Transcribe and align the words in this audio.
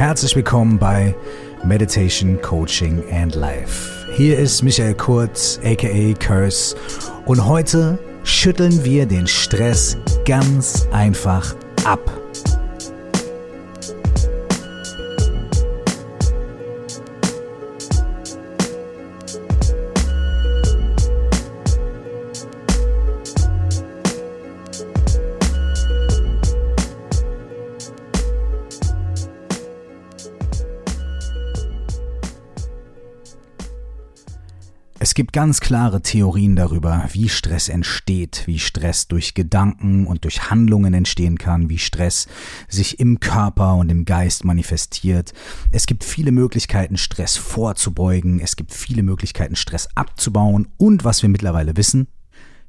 Herzlich 0.00 0.34
willkommen 0.34 0.78
bei 0.78 1.14
Meditation, 1.62 2.40
Coaching 2.40 3.04
and 3.12 3.34
Life. 3.34 4.06
Hier 4.14 4.38
ist 4.38 4.62
Michael 4.62 4.94
Kurz, 4.94 5.60
aka 5.62 6.14
Curse, 6.18 6.74
und 7.26 7.44
heute 7.44 7.98
schütteln 8.24 8.82
wir 8.82 9.04
den 9.04 9.26
Stress 9.26 9.98
ganz 10.24 10.88
einfach 10.90 11.54
ab. 11.84 12.00
Es 35.10 35.14
gibt 35.14 35.32
ganz 35.32 35.58
klare 35.58 36.02
Theorien 36.02 36.54
darüber, 36.54 37.04
wie 37.10 37.28
Stress 37.28 37.68
entsteht, 37.68 38.44
wie 38.46 38.60
Stress 38.60 39.08
durch 39.08 39.34
Gedanken 39.34 40.06
und 40.06 40.22
durch 40.22 40.52
Handlungen 40.52 40.94
entstehen 40.94 41.36
kann, 41.36 41.68
wie 41.68 41.78
Stress 41.78 42.28
sich 42.68 43.00
im 43.00 43.18
Körper 43.18 43.74
und 43.74 43.90
im 43.90 44.04
Geist 44.04 44.44
manifestiert. 44.44 45.32
Es 45.72 45.86
gibt 45.86 46.04
viele 46.04 46.30
Möglichkeiten, 46.30 46.96
Stress 46.96 47.36
vorzubeugen, 47.36 48.38
es 48.38 48.54
gibt 48.54 48.72
viele 48.72 49.02
Möglichkeiten, 49.02 49.56
Stress 49.56 49.88
abzubauen 49.96 50.68
und 50.76 51.02
was 51.02 51.22
wir 51.22 51.28
mittlerweile 51.28 51.76
wissen, 51.76 52.06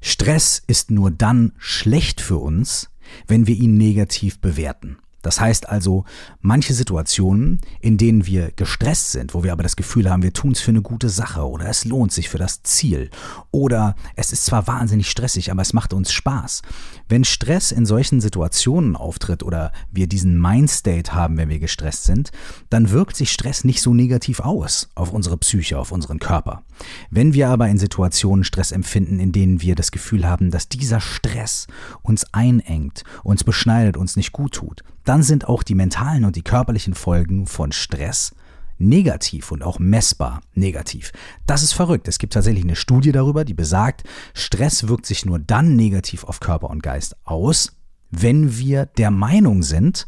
Stress 0.00 0.60
ist 0.66 0.90
nur 0.90 1.12
dann 1.12 1.52
schlecht 1.58 2.20
für 2.20 2.38
uns, 2.38 2.90
wenn 3.28 3.46
wir 3.46 3.54
ihn 3.54 3.76
negativ 3.76 4.40
bewerten. 4.40 4.96
Das 5.22 5.40
heißt 5.40 5.68
also, 5.68 6.04
manche 6.40 6.74
Situationen, 6.74 7.60
in 7.80 7.96
denen 7.96 8.26
wir 8.26 8.50
gestresst 8.50 9.12
sind, 9.12 9.34
wo 9.34 9.42
wir 9.42 9.52
aber 9.52 9.62
das 9.62 9.76
Gefühl 9.76 10.10
haben, 10.10 10.22
wir 10.22 10.32
tun 10.32 10.52
es 10.52 10.60
für 10.60 10.72
eine 10.72 10.82
gute 10.82 11.08
Sache 11.08 11.48
oder 11.48 11.66
es 11.66 11.84
lohnt 11.84 12.12
sich 12.12 12.28
für 12.28 12.38
das 12.38 12.62
Ziel 12.62 13.10
oder 13.50 13.94
es 14.16 14.32
ist 14.32 14.44
zwar 14.44 14.66
wahnsinnig 14.66 15.08
stressig, 15.08 15.50
aber 15.50 15.62
es 15.62 15.72
macht 15.72 15.92
uns 15.92 16.12
Spaß. 16.12 16.62
Wenn 17.08 17.24
Stress 17.24 17.72
in 17.72 17.86
solchen 17.86 18.20
Situationen 18.20 18.96
auftritt 18.96 19.42
oder 19.42 19.72
wir 19.90 20.06
diesen 20.06 20.40
Mindstate 20.40 21.14
haben, 21.14 21.36
wenn 21.36 21.48
wir 21.48 21.58
gestresst 21.58 22.04
sind, 22.04 22.30
dann 22.70 22.90
wirkt 22.90 23.16
sich 23.16 23.32
Stress 23.32 23.64
nicht 23.64 23.80
so 23.80 23.94
negativ 23.94 24.40
aus 24.40 24.90
auf 24.94 25.12
unsere 25.12 25.36
Psyche, 25.36 25.78
auf 25.78 25.92
unseren 25.92 26.18
Körper. 26.18 26.62
Wenn 27.10 27.34
wir 27.34 27.48
aber 27.48 27.68
in 27.68 27.78
Situationen 27.78 28.44
Stress 28.44 28.72
empfinden, 28.72 29.20
in 29.20 29.32
denen 29.32 29.60
wir 29.60 29.74
das 29.74 29.90
Gefühl 29.90 30.28
haben, 30.28 30.50
dass 30.50 30.68
dieser 30.68 31.00
Stress 31.00 31.66
uns 32.02 32.24
einengt, 32.32 33.04
uns 33.22 33.44
beschneidet, 33.44 33.96
uns 33.96 34.16
nicht 34.16 34.32
gut 34.32 34.52
tut, 34.54 34.82
dann 35.04 35.22
sind 35.22 35.48
auch 35.48 35.62
die 35.62 35.74
mentalen 35.74 36.24
und 36.24 36.36
die 36.36 36.42
körperlichen 36.42 36.94
Folgen 36.94 37.46
von 37.46 37.72
Stress 37.72 38.34
negativ 38.78 39.52
und 39.52 39.62
auch 39.62 39.78
messbar 39.78 40.42
negativ. 40.54 41.12
Das 41.46 41.62
ist 41.62 41.72
verrückt. 41.72 42.08
Es 42.08 42.18
gibt 42.18 42.32
tatsächlich 42.32 42.64
eine 42.64 42.76
Studie 42.76 43.12
darüber, 43.12 43.44
die 43.44 43.54
besagt, 43.54 44.04
Stress 44.34 44.88
wirkt 44.88 45.06
sich 45.06 45.24
nur 45.24 45.38
dann 45.38 45.76
negativ 45.76 46.24
auf 46.24 46.40
Körper 46.40 46.68
und 46.70 46.82
Geist 46.82 47.16
aus, 47.24 47.76
wenn 48.10 48.58
wir 48.58 48.86
der 48.86 49.10
Meinung 49.10 49.62
sind, 49.62 50.06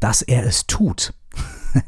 dass 0.00 0.22
er 0.22 0.44
es 0.44 0.66
tut. 0.66 1.14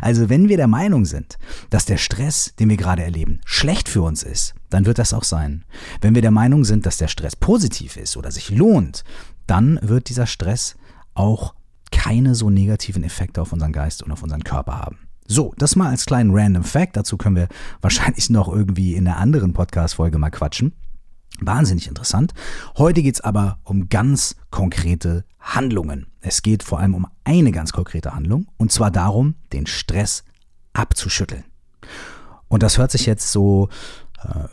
also 0.00 0.28
wenn 0.28 0.48
wir 0.48 0.56
der 0.56 0.68
Meinung 0.68 1.04
sind, 1.04 1.38
dass 1.70 1.84
der 1.84 1.96
Stress, 1.96 2.54
den 2.58 2.68
wir 2.68 2.76
gerade 2.76 3.02
erleben, 3.02 3.40
schlecht 3.44 3.88
für 3.88 4.02
uns 4.02 4.22
ist, 4.22 4.54
dann 4.70 4.86
wird 4.86 4.98
das 4.98 5.12
auch 5.12 5.24
sein. 5.24 5.64
Wenn 6.00 6.14
wir 6.14 6.22
der 6.22 6.30
Meinung 6.30 6.64
sind, 6.64 6.86
dass 6.86 6.98
der 6.98 7.08
Stress 7.08 7.36
positiv 7.36 7.96
ist 7.96 8.16
oder 8.16 8.30
sich 8.30 8.50
lohnt, 8.50 9.04
dann 9.46 9.78
wird 9.82 10.08
dieser 10.08 10.26
Stress 10.26 10.76
auch 11.14 11.54
keine 11.94 12.34
so 12.34 12.50
negativen 12.50 13.04
Effekte 13.04 13.40
auf 13.40 13.52
unseren 13.52 13.72
Geist 13.72 14.02
und 14.02 14.10
auf 14.10 14.22
unseren 14.22 14.42
Körper 14.42 14.78
haben. 14.78 14.98
So, 15.26 15.54
das 15.56 15.76
mal 15.76 15.88
als 15.88 16.04
kleinen 16.04 16.32
Random 16.34 16.64
Fact. 16.64 16.96
Dazu 16.96 17.16
können 17.16 17.36
wir 17.36 17.48
wahrscheinlich 17.80 18.28
noch 18.28 18.48
irgendwie 18.52 18.94
in 18.94 19.06
einer 19.06 19.18
anderen 19.18 19.52
Podcast-Folge 19.52 20.18
mal 20.18 20.30
quatschen. 20.30 20.72
Wahnsinnig 21.40 21.88
interessant. 21.88 22.34
Heute 22.76 23.02
geht 23.02 23.14
es 23.14 23.20
aber 23.20 23.58
um 23.64 23.88
ganz 23.88 24.36
konkrete 24.50 25.24
Handlungen. 25.40 26.06
Es 26.20 26.42
geht 26.42 26.62
vor 26.62 26.78
allem 26.80 26.94
um 26.94 27.06
eine 27.24 27.52
ganz 27.52 27.72
konkrete 27.72 28.14
Handlung 28.14 28.46
und 28.56 28.70
zwar 28.70 28.90
darum, 28.90 29.36
den 29.52 29.66
Stress 29.66 30.24
abzuschütteln. 30.72 31.44
Und 32.48 32.62
das 32.62 32.78
hört 32.78 32.90
sich 32.90 33.06
jetzt 33.06 33.32
so 33.32 33.68
äh, 34.22 34.44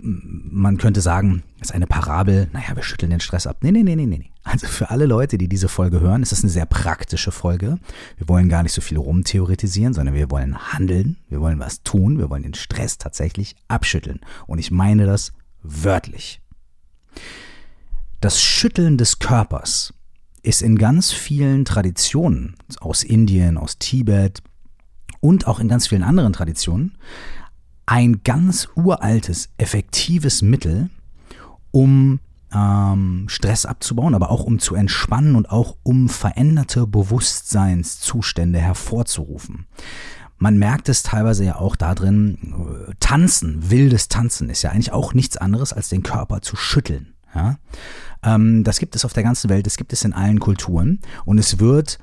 man 0.00 0.78
könnte 0.78 1.00
sagen, 1.00 1.42
ist 1.60 1.74
eine 1.74 1.86
Parabel, 1.86 2.48
naja, 2.52 2.76
wir 2.76 2.82
schütteln 2.82 3.10
den 3.10 3.20
Stress 3.20 3.46
ab. 3.46 3.58
Nee, 3.62 3.72
nee, 3.72 3.82
nee, 3.82 3.96
nee, 3.96 4.06
nee. 4.06 4.30
Also 4.44 4.66
für 4.66 4.90
alle 4.90 5.06
Leute, 5.06 5.38
die 5.38 5.48
diese 5.48 5.68
Folge 5.68 6.00
hören, 6.00 6.22
ist 6.22 6.32
das 6.32 6.42
eine 6.42 6.50
sehr 6.50 6.66
praktische 6.66 7.32
Folge. 7.32 7.78
Wir 8.16 8.28
wollen 8.28 8.48
gar 8.48 8.62
nicht 8.62 8.72
so 8.72 8.80
viel 8.80 8.98
rumtheoretisieren, 8.98 9.92
sondern 9.92 10.14
wir 10.14 10.30
wollen 10.30 10.72
handeln, 10.72 11.16
wir 11.28 11.40
wollen 11.40 11.58
was 11.58 11.82
tun, 11.82 12.18
wir 12.18 12.30
wollen 12.30 12.44
den 12.44 12.54
Stress 12.54 12.98
tatsächlich 12.98 13.56
abschütteln. 13.66 14.20
Und 14.46 14.58
ich 14.58 14.70
meine 14.70 15.06
das 15.06 15.32
wörtlich. 15.62 16.40
Das 18.20 18.40
Schütteln 18.40 18.98
des 18.98 19.18
Körpers 19.18 19.92
ist 20.42 20.62
in 20.62 20.78
ganz 20.78 21.10
vielen 21.12 21.64
Traditionen 21.64 22.54
aus 22.78 23.02
Indien, 23.02 23.58
aus 23.58 23.78
Tibet 23.78 24.42
und 25.20 25.48
auch 25.48 25.58
in 25.58 25.68
ganz 25.68 25.88
vielen 25.88 26.04
anderen 26.04 26.32
Traditionen 26.32 26.96
ein 27.86 28.22
ganz 28.24 28.68
uraltes, 28.74 29.48
effektives 29.58 30.42
Mittel, 30.42 30.90
um 31.70 32.20
ähm, 32.52 33.26
Stress 33.28 33.64
abzubauen, 33.64 34.14
aber 34.14 34.30
auch 34.30 34.44
um 34.44 34.58
zu 34.58 34.74
entspannen 34.74 35.36
und 35.36 35.50
auch 35.50 35.76
um 35.82 36.08
veränderte 36.08 36.86
Bewusstseinszustände 36.86 38.58
hervorzurufen. 38.58 39.66
Man 40.38 40.58
merkt 40.58 40.88
es 40.88 41.02
teilweise 41.02 41.44
ja 41.44 41.56
auch 41.56 41.76
darin, 41.76 42.94
Tanzen, 43.00 43.70
wildes 43.70 44.08
Tanzen 44.08 44.50
ist 44.50 44.62
ja 44.62 44.70
eigentlich 44.70 44.92
auch 44.92 45.14
nichts 45.14 45.36
anderes, 45.36 45.72
als 45.72 45.88
den 45.88 46.02
Körper 46.02 46.42
zu 46.42 46.56
schütteln. 46.56 47.14
Ja? 47.34 47.58
Ähm, 48.22 48.64
das 48.64 48.78
gibt 48.78 48.96
es 48.96 49.04
auf 49.04 49.12
der 49.12 49.22
ganzen 49.22 49.48
Welt, 49.48 49.66
das 49.66 49.76
gibt 49.76 49.92
es 49.92 50.04
in 50.04 50.12
allen 50.12 50.40
Kulturen 50.40 51.00
und 51.24 51.38
es 51.38 51.58
wird 51.58 51.98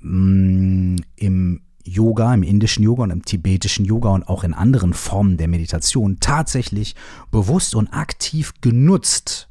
mh, 0.00 0.96
mm, 0.96 0.96
im 1.16 1.60
Yoga, 1.84 2.32
im 2.34 2.42
indischen 2.42 2.82
Yoga 2.82 3.04
und 3.04 3.10
im 3.10 3.24
tibetischen 3.24 3.84
Yoga 3.84 4.10
und 4.10 4.26
auch 4.26 4.42
in 4.42 4.54
anderen 4.54 4.94
Formen 4.94 5.36
der 5.36 5.48
Meditation 5.48 6.18
tatsächlich 6.18 6.94
bewusst 7.30 7.74
und 7.74 7.88
aktiv 7.88 8.54
genutzt, 8.60 9.48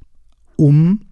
um 0.55 1.05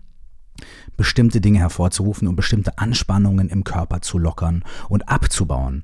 bestimmte 0.98 1.42
Dinge 1.42 1.60
hervorzurufen 1.60 2.28
und 2.28 2.36
bestimmte 2.36 2.78
Anspannungen 2.78 3.50
im 3.50 3.64
Körper 3.64 4.02
zu 4.02 4.18
lockern 4.18 4.64
und 4.90 5.10
abzubauen. 5.10 5.84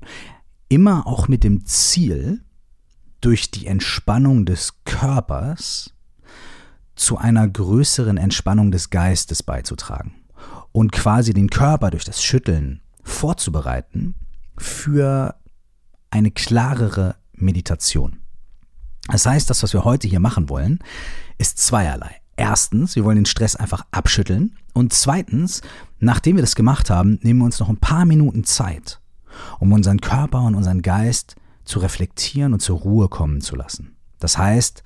Immer 0.68 1.06
auch 1.06 1.28
mit 1.28 1.44
dem 1.44 1.64
Ziel, 1.64 2.42
durch 3.20 3.50
die 3.50 3.66
Entspannung 3.66 4.44
des 4.44 4.84
Körpers 4.84 5.92
zu 6.94 7.16
einer 7.16 7.48
größeren 7.48 8.16
Entspannung 8.16 8.70
des 8.70 8.90
Geistes 8.90 9.42
beizutragen 9.42 10.14
und 10.72 10.92
quasi 10.92 11.32
den 11.32 11.50
Körper 11.50 11.90
durch 11.90 12.04
das 12.04 12.22
Schütteln 12.22 12.80
vorzubereiten 13.02 14.14
für 14.60 15.34
eine 16.10 16.30
klarere 16.30 17.16
Meditation. 17.32 18.20
Das 19.08 19.26
heißt, 19.26 19.48
das, 19.48 19.62
was 19.62 19.72
wir 19.72 19.84
heute 19.84 20.08
hier 20.08 20.20
machen 20.20 20.48
wollen, 20.48 20.80
ist 21.38 21.58
zweierlei. 21.58 22.16
Erstens, 22.36 22.94
wir 22.94 23.04
wollen 23.04 23.16
den 23.16 23.26
Stress 23.26 23.56
einfach 23.56 23.84
abschütteln. 23.90 24.56
Und 24.74 24.92
zweitens, 24.92 25.62
nachdem 25.98 26.36
wir 26.36 26.42
das 26.42 26.54
gemacht 26.54 26.90
haben, 26.90 27.18
nehmen 27.22 27.40
wir 27.40 27.46
uns 27.46 27.58
noch 27.58 27.68
ein 27.68 27.78
paar 27.78 28.04
Minuten 28.04 28.44
Zeit, 28.44 29.00
um 29.58 29.72
unseren 29.72 30.00
Körper 30.00 30.42
und 30.42 30.54
unseren 30.54 30.82
Geist 30.82 31.36
zu 31.64 31.80
reflektieren 31.80 32.52
und 32.52 32.60
zur 32.60 32.78
Ruhe 32.78 33.08
kommen 33.08 33.40
zu 33.40 33.56
lassen. 33.56 33.96
Das 34.20 34.38
heißt, 34.38 34.82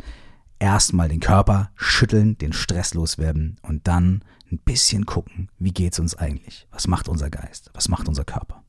erstmal 0.58 1.08
den 1.08 1.20
Körper 1.20 1.70
schütteln, 1.74 2.38
den 2.38 2.52
Stress 2.52 2.94
loswerden 2.94 3.58
und 3.62 3.86
dann 3.86 4.24
ein 4.50 4.58
bisschen 4.58 5.06
gucken, 5.06 5.50
wie 5.58 5.72
geht's 5.72 5.98
uns 5.98 6.14
eigentlich? 6.14 6.66
Was 6.70 6.86
macht 6.86 7.08
unser 7.08 7.30
Geist? 7.30 7.70
Was 7.74 7.88
macht 7.88 8.08
unser 8.08 8.24
Körper? 8.24 8.61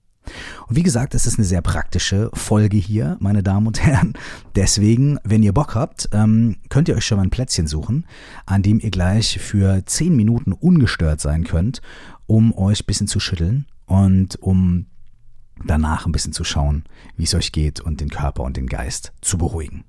Und 0.67 0.75
wie 0.75 0.83
gesagt, 0.83 1.15
es 1.15 1.25
ist 1.25 1.37
eine 1.37 1.45
sehr 1.45 1.61
praktische 1.61 2.29
Folge 2.33 2.77
hier, 2.77 3.17
meine 3.19 3.43
Damen 3.43 3.67
und 3.67 3.81
Herren. 3.83 4.13
Deswegen, 4.55 5.19
wenn 5.23 5.43
ihr 5.43 5.53
Bock 5.53 5.75
habt, 5.75 6.09
ähm, 6.11 6.57
könnt 6.69 6.87
ihr 6.87 6.95
euch 6.95 7.05
schon 7.05 7.17
mal 7.17 7.23
ein 7.23 7.29
Plätzchen 7.29 7.67
suchen, 7.67 8.05
an 8.45 8.61
dem 8.61 8.79
ihr 8.79 8.91
gleich 8.91 9.39
für 9.39 9.85
10 9.85 10.15
Minuten 10.15 10.53
ungestört 10.53 11.21
sein 11.21 11.43
könnt, 11.43 11.81
um 12.25 12.57
euch 12.57 12.81
ein 12.81 12.85
bisschen 12.85 13.07
zu 13.07 13.19
schütteln 13.19 13.65
und 13.85 14.35
um 14.41 14.87
danach 15.65 16.05
ein 16.05 16.11
bisschen 16.11 16.33
zu 16.33 16.43
schauen, 16.43 16.83
wie 17.17 17.23
es 17.23 17.33
euch 17.33 17.51
geht 17.51 17.79
und 17.79 18.01
den 18.01 18.09
Körper 18.09 18.43
und 18.43 18.57
den 18.57 18.67
Geist 18.67 19.13
zu 19.21 19.37
beruhigen. 19.37 19.83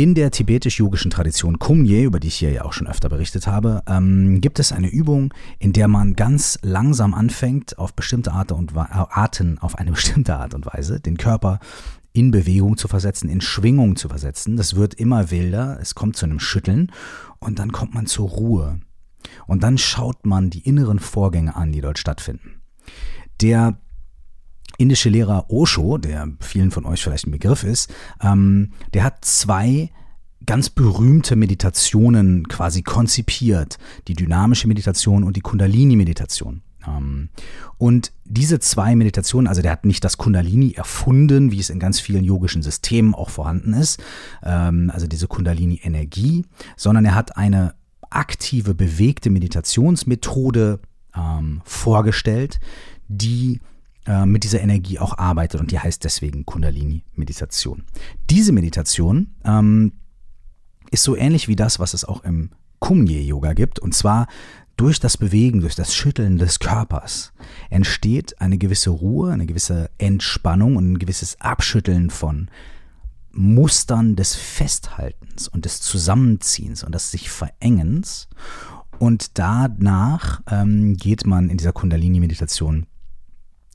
In 0.00 0.14
der 0.14 0.30
tibetisch-yogischen 0.30 1.10
Tradition 1.10 1.58
Kumye, 1.58 2.04
über 2.04 2.20
die 2.20 2.28
ich 2.28 2.36
hier 2.36 2.50
ja 2.50 2.64
auch 2.64 2.72
schon 2.72 2.86
öfter 2.86 3.10
berichtet 3.10 3.46
habe, 3.46 3.82
ähm, 3.86 4.40
gibt 4.40 4.58
es 4.58 4.72
eine 4.72 4.88
Übung, 4.88 5.34
in 5.58 5.74
der 5.74 5.88
man 5.88 6.16
ganz 6.16 6.58
langsam 6.62 7.12
anfängt, 7.12 7.78
auf 7.78 7.92
bestimmte 7.92 8.32
Art 8.32 8.50
und 8.50 8.74
Arten, 8.74 9.58
auf 9.58 9.74
eine 9.76 9.90
bestimmte 9.90 10.36
Art 10.36 10.54
und 10.54 10.64
Weise, 10.64 11.00
den 11.00 11.18
Körper 11.18 11.58
in 12.14 12.30
Bewegung 12.30 12.78
zu 12.78 12.88
versetzen, 12.88 13.28
in 13.28 13.42
Schwingung 13.42 13.94
zu 13.96 14.08
versetzen. 14.08 14.56
Das 14.56 14.74
wird 14.74 14.94
immer 14.94 15.30
wilder, 15.30 15.76
es 15.82 15.94
kommt 15.94 16.16
zu 16.16 16.24
einem 16.24 16.40
Schütteln 16.40 16.90
und 17.38 17.58
dann 17.58 17.70
kommt 17.70 17.92
man 17.92 18.06
zur 18.06 18.30
Ruhe. 18.30 18.80
Und 19.46 19.62
dann 19.62 19.76
schaut 19.76 20.24
man 20.24 20.48
die 20.48 20.66
inneren 20.66 20.98
Vorgänge 20.98 21.56
an, 21.56 21.72
die 21.72 21.82
dort 21.82 21.98
stattfinden. 21.98 22.62
Der 23.42 23.78
indische 24.80 25.10
Lehrer 25.10 25.50
Osho, 25.50 25.98
der 25.98 26.28
vielen 26.40 26.70
von 26.70 26.86
euch 26.86 27.02
vielleicht 27.02 27.26
ein 27.26 27.32
Begriff 27.32 27.64
ist, 27.64 27.92
ähm, 28.22 28.72
der 28.94 29.04
hat 29.04 29.24
zwei 29.24 29.90
ganz 30.46 30.70
berühmte 30.70 31.36
Meditationen 31.36 32.48
quasi 32.48 32.82
konzipiert. 32.82 33.78
Die 34.08 34.14
dynamische 34.14 34.68
Meditation 34.68 35.22
und 35.22 35.36
die 35.36 35.42
Kundalini-Meditation. 35.42 36.62
Ähm, 36.86 37.28
und 37.76 38.12
diese 38.24 38.58
zwei 38.58 38.96
Meditationen, 38.96 39.46
also 39.46 39.60
der 39.60 39.72
hat 39.72 39.84
nicht 39.84 40.02
das 40.02 40.16
Kundalini 40.16 40.72
erfunden, 40.72 41.52
wie 41.52 41.60
es 41.60 41.68
in 41.68 41.78
ganz 41.78 42.00
vielen 42.00 42.24
yogischen 42.24 42.62
Systemen 42.62 43.14
auch 43.14 43.28
vorhanden 43.28 43.74
ist, 43.74 44.02
ähm, 44.42 44.90
also 44.94 45.06
diese 45.06 45.28
Kundalini-Energie, 45.28 46.46
sondern 46.76 47.04
er 47.04 47.14
hat 47.14 47.36
eine 47.36 47.74
aktive, 48.08 48.74
bewegte 48.74 49.28
Meditationsmethode 49.28 50.80
ähm, 51.14 51.60
vorgestellt, 51.64 52.60
die 53.08 53.60
äh, 54.06 54.26
mit 54.26 54.44
dieser 54.44 54.60
Energie 54.60 54.98
auch 54.98 55.18
arbeitet 55.18 55.60
und 55.60 55.70
die 55.70 55.78
heißt 55.78 56.04
deswegen 56.04 56.46
Kundalini-Meditation. 56.46 57.84
Diese 58.30 58.52
Meditation 58.52 59.34
ähm, 59.44 59.92
ist 60.90 61.02
so 61.02 61.16
ähnlich 61.16 61.48
wie 61.48 61.56
das, 61.56 61.78
was 61.78 61.94
es 61.94 62.04
auch 62.04 62.24
im 62.24 62.50
Kumye-Yoga 62.78 63.52
gibt 63.52 63.78
und 63.78 63.94
zwar 63.94 64.26
durch 64.80 64.98
das 64.98 65.18
Bewegen, 65.18 65.60
durch 65.60 65.74
das 65.74 65.94
Schütteln 65.94 66.38
des 66.38 66.58
Körpers 66.58 67.34
entsteht 67.68 68.40
eine 68.40 68.56
gewisse 68.56 68.88
Ruhe, 68.88 69.30
eine 69.30 69.44
gewisse 69.44 69.90
Entspannung 69.98 70.76
und 70.76 70.92
ein 70.92 70.98
gewisses 70.98 71.38
Abschütteln 71.38 72.08
von 72.08 72.48
Mustern 73.32 74.16
des 74.16 74.34
Festhaltens 74.34 75.48
und 75.48 75.66
des 75.66 75.82
Zusammenziehens 75.82 76.82
und 76.82 76.94
des 76.94 77.10
sich 77.10 77.30
Verengens. 77.30 78.28
Und 78.98 79.38
danach 79.38 80.40
ähm, 80.50 80.96
geht 80.96 81.26
man 81.26 81.50
in 81.50 81.58
dieser 81.58 81.72
Kundalini-Meditation 81.72 82.86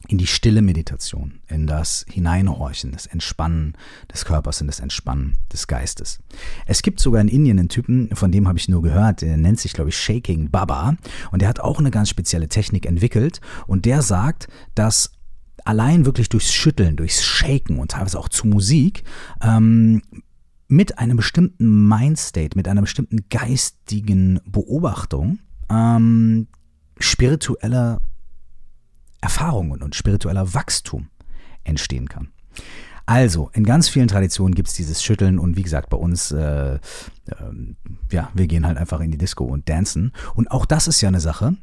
in 0.07 0.17
die 0.17 0.27
stille 0.27 0.61
Meditation, 0.61 1.39
in 1.47 1.67
das 1.67 2.05
Hineinhorchen, 2.09 2.91
das 2.91 3.05
Entspannen 3.05 3.73
des 4.11 4.25
Körpers 4.25 4.61
und 4.61 4.67
das 4.67 4.79
Entspannen 4.79 5.37
des 5.51 5.67
Geistes. 5.67 6.19
Es 6.65 6.81
gibt 6.81 6.99
sogar 6.99 7.21
in 7.21 7.27
Indien 7.27 7.59
einen 7.59 7.69
Typen, 7.69 8.09
von 8.15 8.31
dem 8.31 8.47
habe 8.47 8.57
ich 8.57 8.69
nur 8.69 8.81
gehört, 8.81 9.21
der 9.21 9.37
nennt 9.37 9.59
sich, 9.59 9.73
glaube 9.73 9.89
ich, 9.89 9.97
Shaking 9.97 10.51
Baba 10.51 10.95
und 11.31 11.41
der 11.41 11.49
hat 11.49 11.59
auch 11.59 11.79
eine 11.79 11.91
ganz 11.91 12.09
spezielle 12.09 12.47
Technik 12.47 12.85
entwickelt 12.85 13.41
und 13.67 13.85
der 13.85 14.01
sagt, 14.01 14.47
dass 14.75 15.11
allein 15.63 16.05
wirklich 16.05 16.29
durchs 16.29 16.53
Schütteln, 16.53 16.95
durchs 16.95 17.23
Shaken 17.23 17.79
und 17.79 17.91
teilweise 17.91 18.19
auch 18.19 18.29
zu 18.29 18.47
Musik 18.47 19.03
ähm, 19.41 20.01
mit 20.67 20.99
einem 20.99 21.17
bestimmten 21.17 21.87
Mindstate, 21.87 22.57
mit 22.57 22.67
einer 22.67 22.81
bestimmten 22.81 23.29
geistigen 23.29 24.39
Beobachtung 24.45 25.39
ähm, 25.69 26.47
spiritueller 26.99 28.01
Erfahrungen 29.25 29.81
und 29.81 29.95
spiritueller 29.95 30.53
Wachstum 30.53 31.09
entstehen 31.63 32.07
kann. 32.07 32.29
Also, 33.07 33.49
in 33.53 33.63
ganz 33.63 33.89
vielen 33.89 34.07
Traditionen 34.07 34.53
gibt 34.53 34.67
es 34.67 34.75
dieses 34.75 35.03
Schütteln 35.03 35.39
und 35.39 35.57
wie 35.57 35.63
gesagt, 35.63 35.89
bei 35.89 35.97
uns, 35.97 36.31
äh, 36.31 36.75
äh, 36.75 36.79
ja, 38.11 38.29
wir 38.35 38.45
gehen 38.45 38.67
halt 38.67 38.77
einfach 38.77 38.99
in 38.99 39.09
die 39.09 39.17
Disco 39.17 39.45
und 39.45 39.67
dancen. 39.67 40.11
Und 40.35 40.51
auch 40.51 40.65
das 40.65 40.87
ist 40.87 41.01
ja 41.01 41.09
eine 41.09 41.19
Sache. 41.19 41.55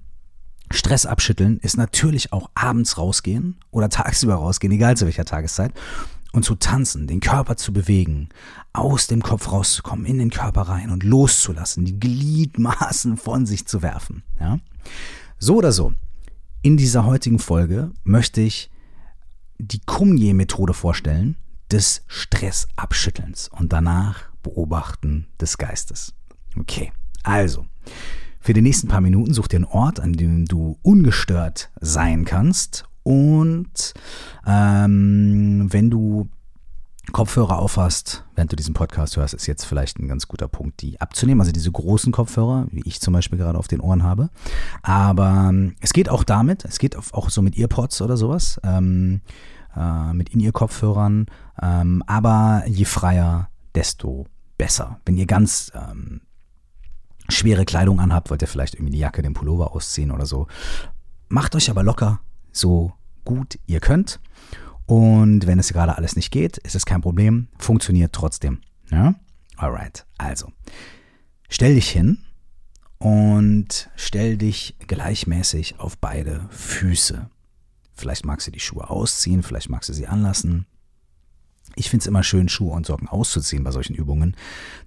Stress 0.73 1.06
abschütteln 1.06 1.59
ist 1.59 1.76
natürlich 1.76 2.32
auch 2.32 2.50
abends 2.55 2.99
rausgehen 2.99 3.61
oder 3.70 3.88
tagsüber 3.88 4.35
rausgehen, 4.35 4.73
egal 4.73 4.97
zu 4.97 5.05
welcher 5.05 5.25
Tageszeit. 5.25 5.73
Und 6.32 6.44
zu 6.44 6.56
tanzen, 6.56 7.06
den 7.06 7.20
Körper 7.20 7.56
zu 7.56 7.73
bewegen, 7.73 8.31
aus 8.73 9.06
dem 9.06 9.23
Kopf 9.23 9.53
rauszukommen, 9.53 10.06
in 10.06 10.19
den 10.19 10.31
Körper 10.31 10.62
rein 10.62 10.91
und 10.91 11.05
loszulassen, 11.05 11.85
die 11.85 12.00
Gliedmaßen 12.00 13.19
von 13.19 13.47
sich 13.47 13.67
zu 13.67 13.82
werfen. 13.82 14.25
Ja? 14.41 14.59
So 15.38 15.56
oder 15.56 15.73
so, 15.73 15.93
in 16.62 16.76
dieser 16.76 17.05
heutigen 17.05 17.38
Folge 17.38 17.91
möchte 18.05 18.41
ich 18.41 18.70
die 19.59 19.81
Kumye-Methode 19.81 20.75
vorstellen 20.75 21.37
des 21.70 22.05
Stressabschüttelns 22.06 23.49
und 23.49 23.73
danach 23.73 24.31
Beobachten 24.43 25.26
des 25.41 25.59
Geistes. 25.59 26.14
Okay, 26.59 26.93
also 27.23 27.67
für 28.41 28.53
die 28.53 28.62
nächsten 28.62 28.88
paar 28.88 29.00
Minuten 29.00 29.35
such 29.35 29.49
dir 29.49 29.56
einen 29.56 29.64
Ort, 29.64 30.00
an 30.00 30.12
dem 30.12 30.47
du 30.47 30.79
ungestört 30.82 31.70
sein 31.81 32.25
kannst 32.25 32.85
und 33.03 33.94
ähm, 34.47 35.67
wenn 35.70 35.91
du 35.91 36.29
Kopfhörer 37.10 37.58
aufhast, 37.58 38.25
während 38.37 38.52
du 38.52 38.56
diesen 38.56 38.75
Podcast 38.75 39.16
hörst, 39.16 39.34
ist 39.34 39.46
jetzt 39.46 39.64
vielleicht 39.64 39.99
ein 39.99 40.06
ganz 40.06 40.28
guter 40.28 40.46
Punkt, 40.46 40.81
die 40.82 41.00
abzunehmen. 41.00 41.40
Also 41.40 41.52
diese 41.52 41.72
großen 41.72 42.12
Kopfhörer, 42.12 42.69
wie 42.70 42.82
ich 42.84 43.00
zum 43.00 43.12
Beispiel 43.12 43.38
gerade 43.38 43.58
auf 43.58 43.66
den 43.66 43.81
Ohren 43.81 44.04
habe. 44.04 44.31
Aber 44.82 45.49
ähm, 45.49 45.75
es 45.81 45.93
geht 45.93 46.08
auch 46.08 46.22
damit, 46.22 46.64
es 46.64 46.78
geht 46.78 46.96
auch 46.96 47.28
so 47.28 47.43
mit 47.43 47.58
Earpods 47.58 48.00
oder 48.02 48.16
sowas, 48.16 48.60
ähm, 48.62 49.20
äh, 49.76 50.12
mit 50.12 50.28
In-Ear-Kopfhörern. 50.31 51.26
Ähm, 51.60 52.04
aber 52.06 52.62
je 52.66 52.84
freier, 52.84 53.49
desto 53.75 54.26
besser. 54.56 55.00
Wenn 55.04 55.16
ihr 55.16 55.26
ganz 55.26 55.72
ähm, 55.75 56.20
schwere 57.28 57.64
Kleidung 57.64 57.99
anhabt, 57.99 58.31
wollt 58.31 58.43
ihr 58.43 58.49
vielleicht 58.49 58.75
irgendwie 58.75 58.93
die 58.93 59.00
Jacke, 59.00 59.22
den 59.22 59.34
Pullover 59.34 59.75
ausziehen 59.75 60.12
oder 60.12 60.25
so. 60.25 60.46
Macht 61.28 61.56
euch 61.56 61.69
aber 61.69 61.82
locker, 61.82 62.20
so 62.52 62.93
gut 63.25 63.58
ihr 63.66 63.81
könnt. 63.81 64.20
Und 64.92 65.46
wenn 65.46 65.58
es 65.58 65.72
gerade 65.72 65.96
alles 65.96 66.16
nicht 66.16 66.30
geht, 66.30 66.58
ist 66.58 66.74
es 66.74 66.84
kein 66.84 67.00
Problem, 67.00 67.48
funktioniert 67.56 68.12
trotzdem. 68.12 68.60
Ja? 68.90 69.14
Alright, 69.56 70.04
also 70.18 70.52
stell 71.48 71.76
dich 71.76 71.88
hin 71.88 72.18
und 72.98 73.88
stell 73.96 74.36
dich 74.36 74.76
gleichmäßig 74.86 75.80
auf 75.80 75.96
beide 75.96 76.46
Füße. 76.50 77.30
Vielleicht 77.94 78.26
magst 78.26 78.46
du 78.46 78.50
die 78.50 78.60
Schuhe 78.60 78.90
ausziehen, 78.90 79.42
vielleicht 79.42 79.70
magst 79.70 79.88
du 79.88 79.94
sie 79.94 80.08
anlassen. 80.08 80.66
Ich 81.74 81.88
finde 81.88 82.02
es 82.02 82.06
immer 82.06 82.22
schön, 82.22 82.50
Schuhe 82.50 82.74
und 82.74 82.84
Socken 82.84 83.08
auszuziehen 83.08 83.64
bei 83.64 83.70
solchen 83.70 83.94
Übungen, 83.94 84.36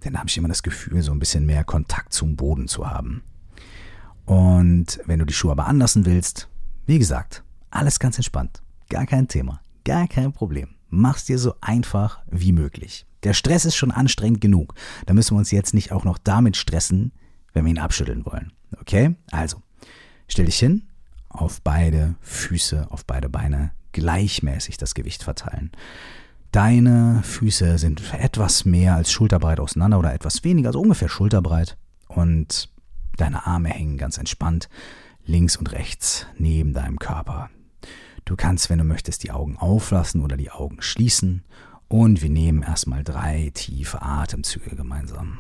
denn 0.03 0.13
da 0.13 0.19
habe 0.19 0.29
ich 0.29 0.37
immer 0.37 0.49
das 0.49 0.61
Gefühl, 0.61 1.01
so 1.01 1.13
ein 1.13 1.19
bisschen 1.19 1.47
mehr 1.47 1.63
Kontakt 1.63 2.13
zum 2.13 2.35
Boden 2.35 2.67
zu 2.67 2.87
haben. 2.87 3.23
Und 4.25 4.99
wenn 5.07 5.17
du 5.17 5.25
die 5.25 5.33
Schuhe 5.33 5.53
aber 5.53 5.65
anlassen 5.65 6.05
willst, 6.05 6.47
wie 6.85 6.99
gesagt, 6.99 7.43
alles 7.71 7.97
ganz 7.97 8.17
entspannt, 8.19 8.61
gar 8.87 9.07
kein 9.07 9.27
Thema. 9.27 9.61
Gar 9.85 10.07
kein 10.07 10.33
Problem. 10.33 10.69
Mach's 10.89 11.25
dir 11.25 11.39
so 11.39 11.55
einfach 11.61 12.19
wie 12.29 12.51
möglich. 12.51 13.05
Der 13.23 13.33
Stress 13.33 13.65
ist 13.65 13.75
schon 13.75 13.91
anstrengend 13.91 14.41
genug. 14.41 14.73
Da 15.05 15.13
müssen 15.13 15.35
wir 15.35 15.39
uns 15.39 15.51
jetzt 15.51 15.73
nicht 15.73 15.91
auch 15.91 16.03
noch 16.03 16.17
damit 16.17 16.57
stressen, 16.57 17.11
wenn 17.53 17.65
wir 17.65 17.71
ihn 17.71 17.79
abschütteln 17.79 18.25
wollen. 18.25 18.51
Okay? 18.81 19.15
Also, 19.31 19.61
stell 20.27 20.45
dich 20.45 20.59
hin, 20.59 20.83
auf 21.29 21.61
beide 21.61 22.15
Füße, 22.21 22.91
auf 22.91 23.05
beide 23.05 23.29
Beine 23.29 23.71
gleichmäßig 23.93 24.77
das 24.77 24.93
Gewicht 24.93 25.23
verteilen. 25.23 25.71
Deine 26.51 27.21
Füße 27.23 27.77
sind 27.77 28.01
etwas 28.13 28.65
mehr 28.65 28.95
als 28.95 29.11
schulterbreit 29.11 29.59
auseinander 29.59 29.99
oder 29.99 30.13
etwas 30.13 30.43
weniger, 30.43 30.69
also 30.69 30.81
ungefähr 30.81 31.09
schulterbreit. 31.09 31.77
Und 32.07 32.69
deine 33.17 33.45
Arme 33.45 33.69
hängen 33.69 33.97
ganz 33.97 34.17
entspannt 34.17 34.69
links 35.25 35.57
und 35.57 35.71
rechts 35.71 36.27
neben 36.37 36.73
deinem 36.73 36.99
Körper. 36.99 37.49
Du 38.25 38.35
kannst, 38.35 38.71
wenn 38.71 38.79
du 38.79 38.83
möchtest, 38.83 39.21
die 39.23 39.31
Augen 39.31 39.55
auflassen 39.55 40.21
oder 40.21 40.35
die 40.35 40.49
Augen 40.49 40.81
schließen. 40.81 41.43
Und 41.87 42.23
wir 42.23 42.31
nehmen 42.31 42.63
erstmal 42.63 43.03
drei 43.03 43.51
tiefe 43.53 44.01
Atemzüge 44.01 44.75
gemeinsam. 44.75 45.37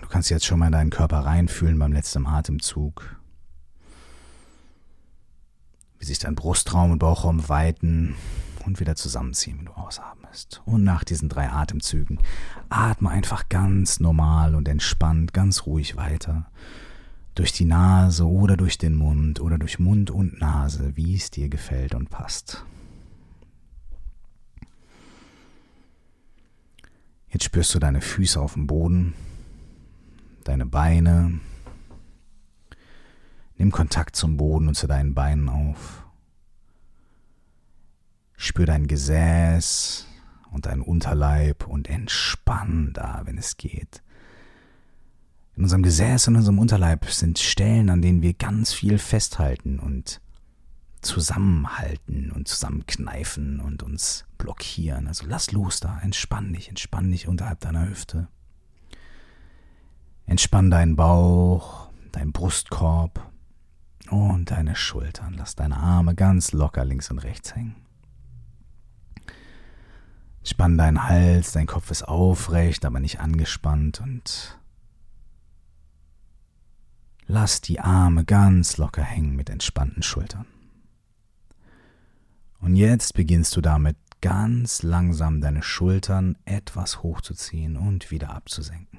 Du 0.00 0.08
kannst 0.08 0.30
jetzt 0.30 0.46
schon 0.46 0.58
mal 0.58 0.66
in 0.66 0.72
deinen 0.72 0.90
Körper 0.90 1.18
reinfühlen 1.18 1.78
beim 1.78 1.92
letzten 1.92 2.26
Atemzug. 2.26 3.20
Wie 5.98 6.06
sich 6.06 6.18
dein 6.18 6.34
Brustraum 6.34 6.92
und 6.92 7.00
Bauchraum 7.00 7.50
weiten 7.50 8.14
und 8.66 8.80
wieder 8.80 8.96
zusammenziehen, 8.96 9.58
wenn 9.58 9.66
du 9.66 9.72
ausatmest. 9.72 10.62
Und 10.64 10.84
nach 10.84 11.04
diesen 11.04 11.28
drei 11.28 11.48
Atemzügen 11.48 12.18
atme 12.68 13.10
einfach 13.10 13.48
ganz 13.48 14.00
normal 14.00 14.54
und 14.54 14.68
entspannt, 14.68 15.32
ganz 15.32 15.66
ruhig 15.66 15.96
weiter. 15.96 16.50
Durch 17.34 17.52
die 17.52 17.64
Nase 17.66 18.26
oder 18.26 18.56
durch 18.56 18.78
den 18.78 18.94
Mund 18.94 19.40
oder 19.40 19.58
durch 19.58 19.78
Mund 19.78 20.10
und 20.10 20.40
Nase, 20.40 20.96
wie 20.96 21.14
es 21.14 21.30
dir 21.30 21.48
gefällt 21.48 21.94
und 21.94 22.10
passt. 22.10 22.64
Jetzt 27.28 27.44
spürst 27.44 27.74
du 27.74 27.78
deine 27.78 28.00
Füße 28.00 28.40
auf 28.40 28.54
dem 28.54 28.66
Boden, 28.66 29.12
deine 30.44 30.64
Beine. 30.64 31.40
Nimm 33.58 33.70
Kontakt 33.70 34.16
zum 34.16 34.36
Boden 34.38 34.68
und 34.68 34.74
zu 34.74 34.86
deinen 34.86 35.14
Beinen 35.14 35.48
auf. 35.48 36.05
Spür 38.36 38.66
dein 38.66 38.86
Gesäß 38.86 40.06
und 40.50 40.66
deinen 40.66 40.82
Unterleib 40.82 41.66
und 41.66 41.88
entspann 41.88 42.92
da, 42.92 43.22
wenn 43.24 43.38
es 43.38 43.56
geht. 43.56 44.02
In 45.56 45.62
unserem 45.62 45.82
Gesäß 45.82 46.28
und 46.28 46.36
unserem 46.36 46.58
Unterleib 46.58 47.06
sind 47.06 47.38
Stellen, 47.38 47.88
an 47.88 48.02
denen 48.02 48.20
wir 48.20 48.34
ganz 48.34 48.74
viel 48.74 48.98
festhalten 48.98 49.78
und 49.78 50.20
zusammenhalten 51.00 52.30
und 52.30 52.48
zusammenkneifen 52.48 53.60
und 53.60 53.82
uns 53.82 54.26
blockieren. 54.36 55.06
Also 55.06 55.24
lass 55.26 55.52
los 55.52 55.80
da, 55.80 55.98
entspann 56.02 56.52
dich, 56.52 56.68
entspann 56.68 57.10
dich 57.10 57.28
unterhalb 57.28 57.60
deiner 57.60 57.88
Hüfte. 57.88 58.28
Entspann 60.26 60.70
deinen 60.70 60.96
Bauch, 60.96 61.88
deinen 62.12 62.32
Brustkorb 62.32 63.30
und 64.10 64.50
deine 64.50 64.74
Schultern. 64.74 65.34
Lass 65.38 65.54
deine 65.54 65.76
Arme 65.76 66.14
ganz 66.14 66.52
locker 66.52 66.84
links 66.84 67.10
und 67.10 67.20
rechts 67.20 67.54
hängen. 67.54 67.85
Spann 70.56 70.78
deinen 70.78 71.06
Hals, 71.06 71.52
dein 71.52 71.66
Kopf 71.66 71.90
ist 71.90 72.04
aufrecht, 72.04 72.86
aber 72.86 72.98
nicht 72.98 73.20
angespannt 73.20 74.00
und 74.00 74.58
lass 77.26 77.60
die 77.60 77.78
Arme 77.78 78.24
ganz 78.24 78.78
locker 78.78 79.02
hängen 79.02 79.36
mit 79.36 79.50
entspannten 79.50 80.02
Schultern. 80.02 80.46
Und 82.58 82.74
jetzt 82.74 83.12
beginnst 83.12 83.54
du 83.54 83.60
damit 83.60 83.98
ganz 84.22 84.82
langsam 84.82 85.42
deine 85.42 85.62
Schultern 85.62 86.38
etwas 86.46 87.02
hochzuziehen 87.02 87.76
und 87.76 88.10
wieder 88.10 88.30
abzusenken. 88.30 88.98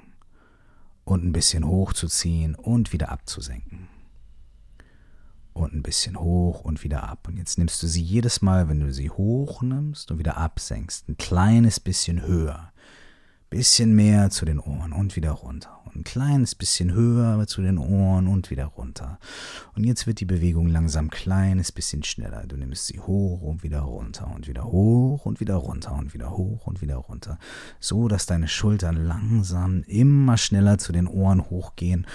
Und 1.02 1.24
ein 1.24 1.32
bisschen 1.32 1.66
hochzuziehen 1.66 2.54
und 2.54 2.92
wieder 2.92 3.08
abzusenken 3.08 3.88
und 5.58 5.74
ein 5.74 5.82
bisschen 5.82 6.18
hoch 6.18 6.60
und 6.60 6.82
wieder 6.84 7.04
ab. 7.04 7.28
Und 7.28 7.36
jetzt 7.36 7.58
nimmst 7.58 7.82
du 7.82 7.86
sie 7.86 8.02
jedes 8.02 8.42
Mal, 8.42 8.68
wenn 8.68 8.80
du 8.80 8.92
sie 8.92 9.10
hoch 9.10 9.62
nimmst 9.62 10.10
und 10.10 10.18
wieder 10.18 10.36
absenkst, 10.36 11.08
ein 11.08 11.16
kleines 11.16 11.80
bisschen 11.80 12.22
höher. 12.22 12.72
Bisschen 13.50 13.94
mehr 13.94 14.28
zu 14.28 14.44
den 14.44 14.60
Ohren 14.60 14.92
und 14.92 15.16
wieder 15.16 15.30
runter. 15.30 15.80
Und 15.86 15.96
ein 15.96 16.04
kleines 16.04 16.54
bisschen 16.54 16.92
höher 16.92 17.46
zu 17.46 17.62
den 17.62 17.78
Ohren 17.78 18.28
und 18.28 18.50
wieder 18.50 18.66
runter. 18.66 19.18
Und 19.74 19.84
jetzt 19.84 20.06
wird 20.06 20.20
die 20.20 20.26
Bewegung 20.26 20.68
langsam 20.68 21.06
ein 21.06 21.10
kleines 21.10 21.72
bisschen 21.72 22.02
schneller. 22.02 22.44
Du 22.46 22.58
nimmst 22.58 22.88
sie 22.88 23.00
hoch 23.00 23.40
und 23.40 23.62
wieder 23.62 23.80
runter 23.80 24.30
und 24.34 24.48
wieder 24.48 24.64
hoch 24.64 25.24
und 25.24 25.40
wieder 25.40 25.54
runter 25.54 25.94
und 25.94 26.12
wieder 26.12 26.36
hoch 26.36 26.66
und 26.66 26.82
wieder 26.82 26.96
runter. 26.96 27.38
So 27.80 28.06
dass 28.06 28.26
deine 28.26 28.48
Schultern 28.48 28.96
langsam 28.96 29.82
immer 29.86 30.36
schneller 30.36 30.76
zu 30.76 30.92
den 30.92 31.06
Ohren 31.06 31.48
hochgehen 31.48 32.06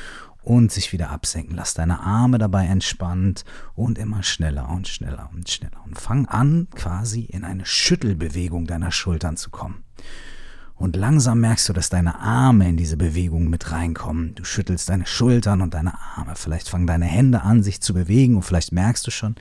und 0.44 0.72
sich 0.72 0.92
wieder 0.94 1.10
absenken. 1.10 1.56
Lass 1.56 1.74
deine 1.74 2.02
Arme 2.02 2.38
dabei 2.38 2.66
entspannt 2.66 3.46
und 3.76 3.98
immer 3.98 4.24
schneller 4.24 4.70
und 4.70 4.88
schneller 4.88 5.30
und 5.34 5.50
schneller. 5.50 5.82
Und 5.86 5.98
fang 6.00 6.28
an, 6.28 6.68
quasi 6.76 7.22
in 7.22 7.44
eine 7.44 7.66
Schüttelbewegung 7.66 8.68
deiner 8.68 8.92
Schultern 8.92 9.38
zu 9.38 9.50
kommen. 9.50 9.84
Und 10.76 10.96
langsam 10.96 11.40
merkst 11.40 11.70
du, 11.70 11.74
dass 11.74 11.90
deine 11.90 12.20
Arme 12.20 12.68
in 12.68 12.78
diese 12.78 12.98
Bewegung 12.98 13.50
mit 13.50 13.72
reinkommen. 13.72 14.34
Du 14.36 14.44
schüttelst 14.44 14.90
deine 14.90 15.06
Schultern 15.06 15.62
und 15.62 15.76
deine 15.76 15.94
Arme. 16.18 16.34
Vielleicht 16.36 16.68
fangen 16.68 16.88
deine 16.88 17.06
Hände 17.06 17.44
an, 17.44 17.64
sich 17.64 17.80
zu 17.80 17.94
bewegen 17.94 18.36
und 18.36 18.42
vielleicht 18.42 18.72
merkst 18.72 19.06
du 19.06 19.12
schon 19.12 19.36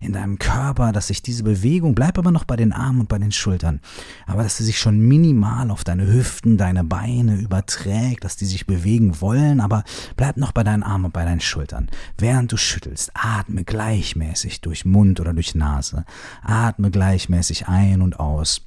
in 0.00 0.12
deinem 0.12 0.38
Körper, 0.38 0.92
dass 0.92 1.08
sich 1.08 1.22
diese 1.22 1.42
Bewegung, 1.42 1.94
bleib 1.94 2.18
aber 2.18 2.30
noch 2.30 2.44
bei 2.44 2.56
den 2.56 2.72
Armen 2.72 3.00
und 3.00 3.08
bei 3.08 3.18
den 3.18 3.32
Schultern, 3.32 3.80
aber 4.26 4.42
dass 4.42 4.56
sie 4.56 4.64
sich 4.64 4.78
schon 4.78 4.98
minimal 5.00 5.70
auf 5.70 5.84
deine 5.84 6.06
Hüften, 6.06 6.56
deine 6.56 6.84
Beine 6.84 7.36
überträgt, 7.36 8.24
dass 8.24 8.36
die 8.36 8.46
sich 8.46 8.66
bewegen 8.66 9.20
wollen, 9.20 9.60
aber 9.60 9.84
bleib 10.16 10.36
noch 10.36 10.52
bei 10.52 10.64
deinen 10.64 10.82
Armen 10.82 11.06
und 11.06 11.12
bei 11.12 11.24
deinen 11.24 11.40
Schultern. 11.40 11.88
Während 12.16 12.52
du 12.52 12.56
schüttelst, 12.56 13.10
atme 13.14 13.64
gleichmäßig 13.64 14.60
durch 14.60 14.84
Mund 14.84 15.20
oder 15.20 15.34
durch 15.34 15.54
Nase. 15.54 16.04
Atme 16.42 16.90
gleichmäßig 16.90 17.68
ein 17.68 18.02
und 18.02 18.18
aus. 18.18 18.65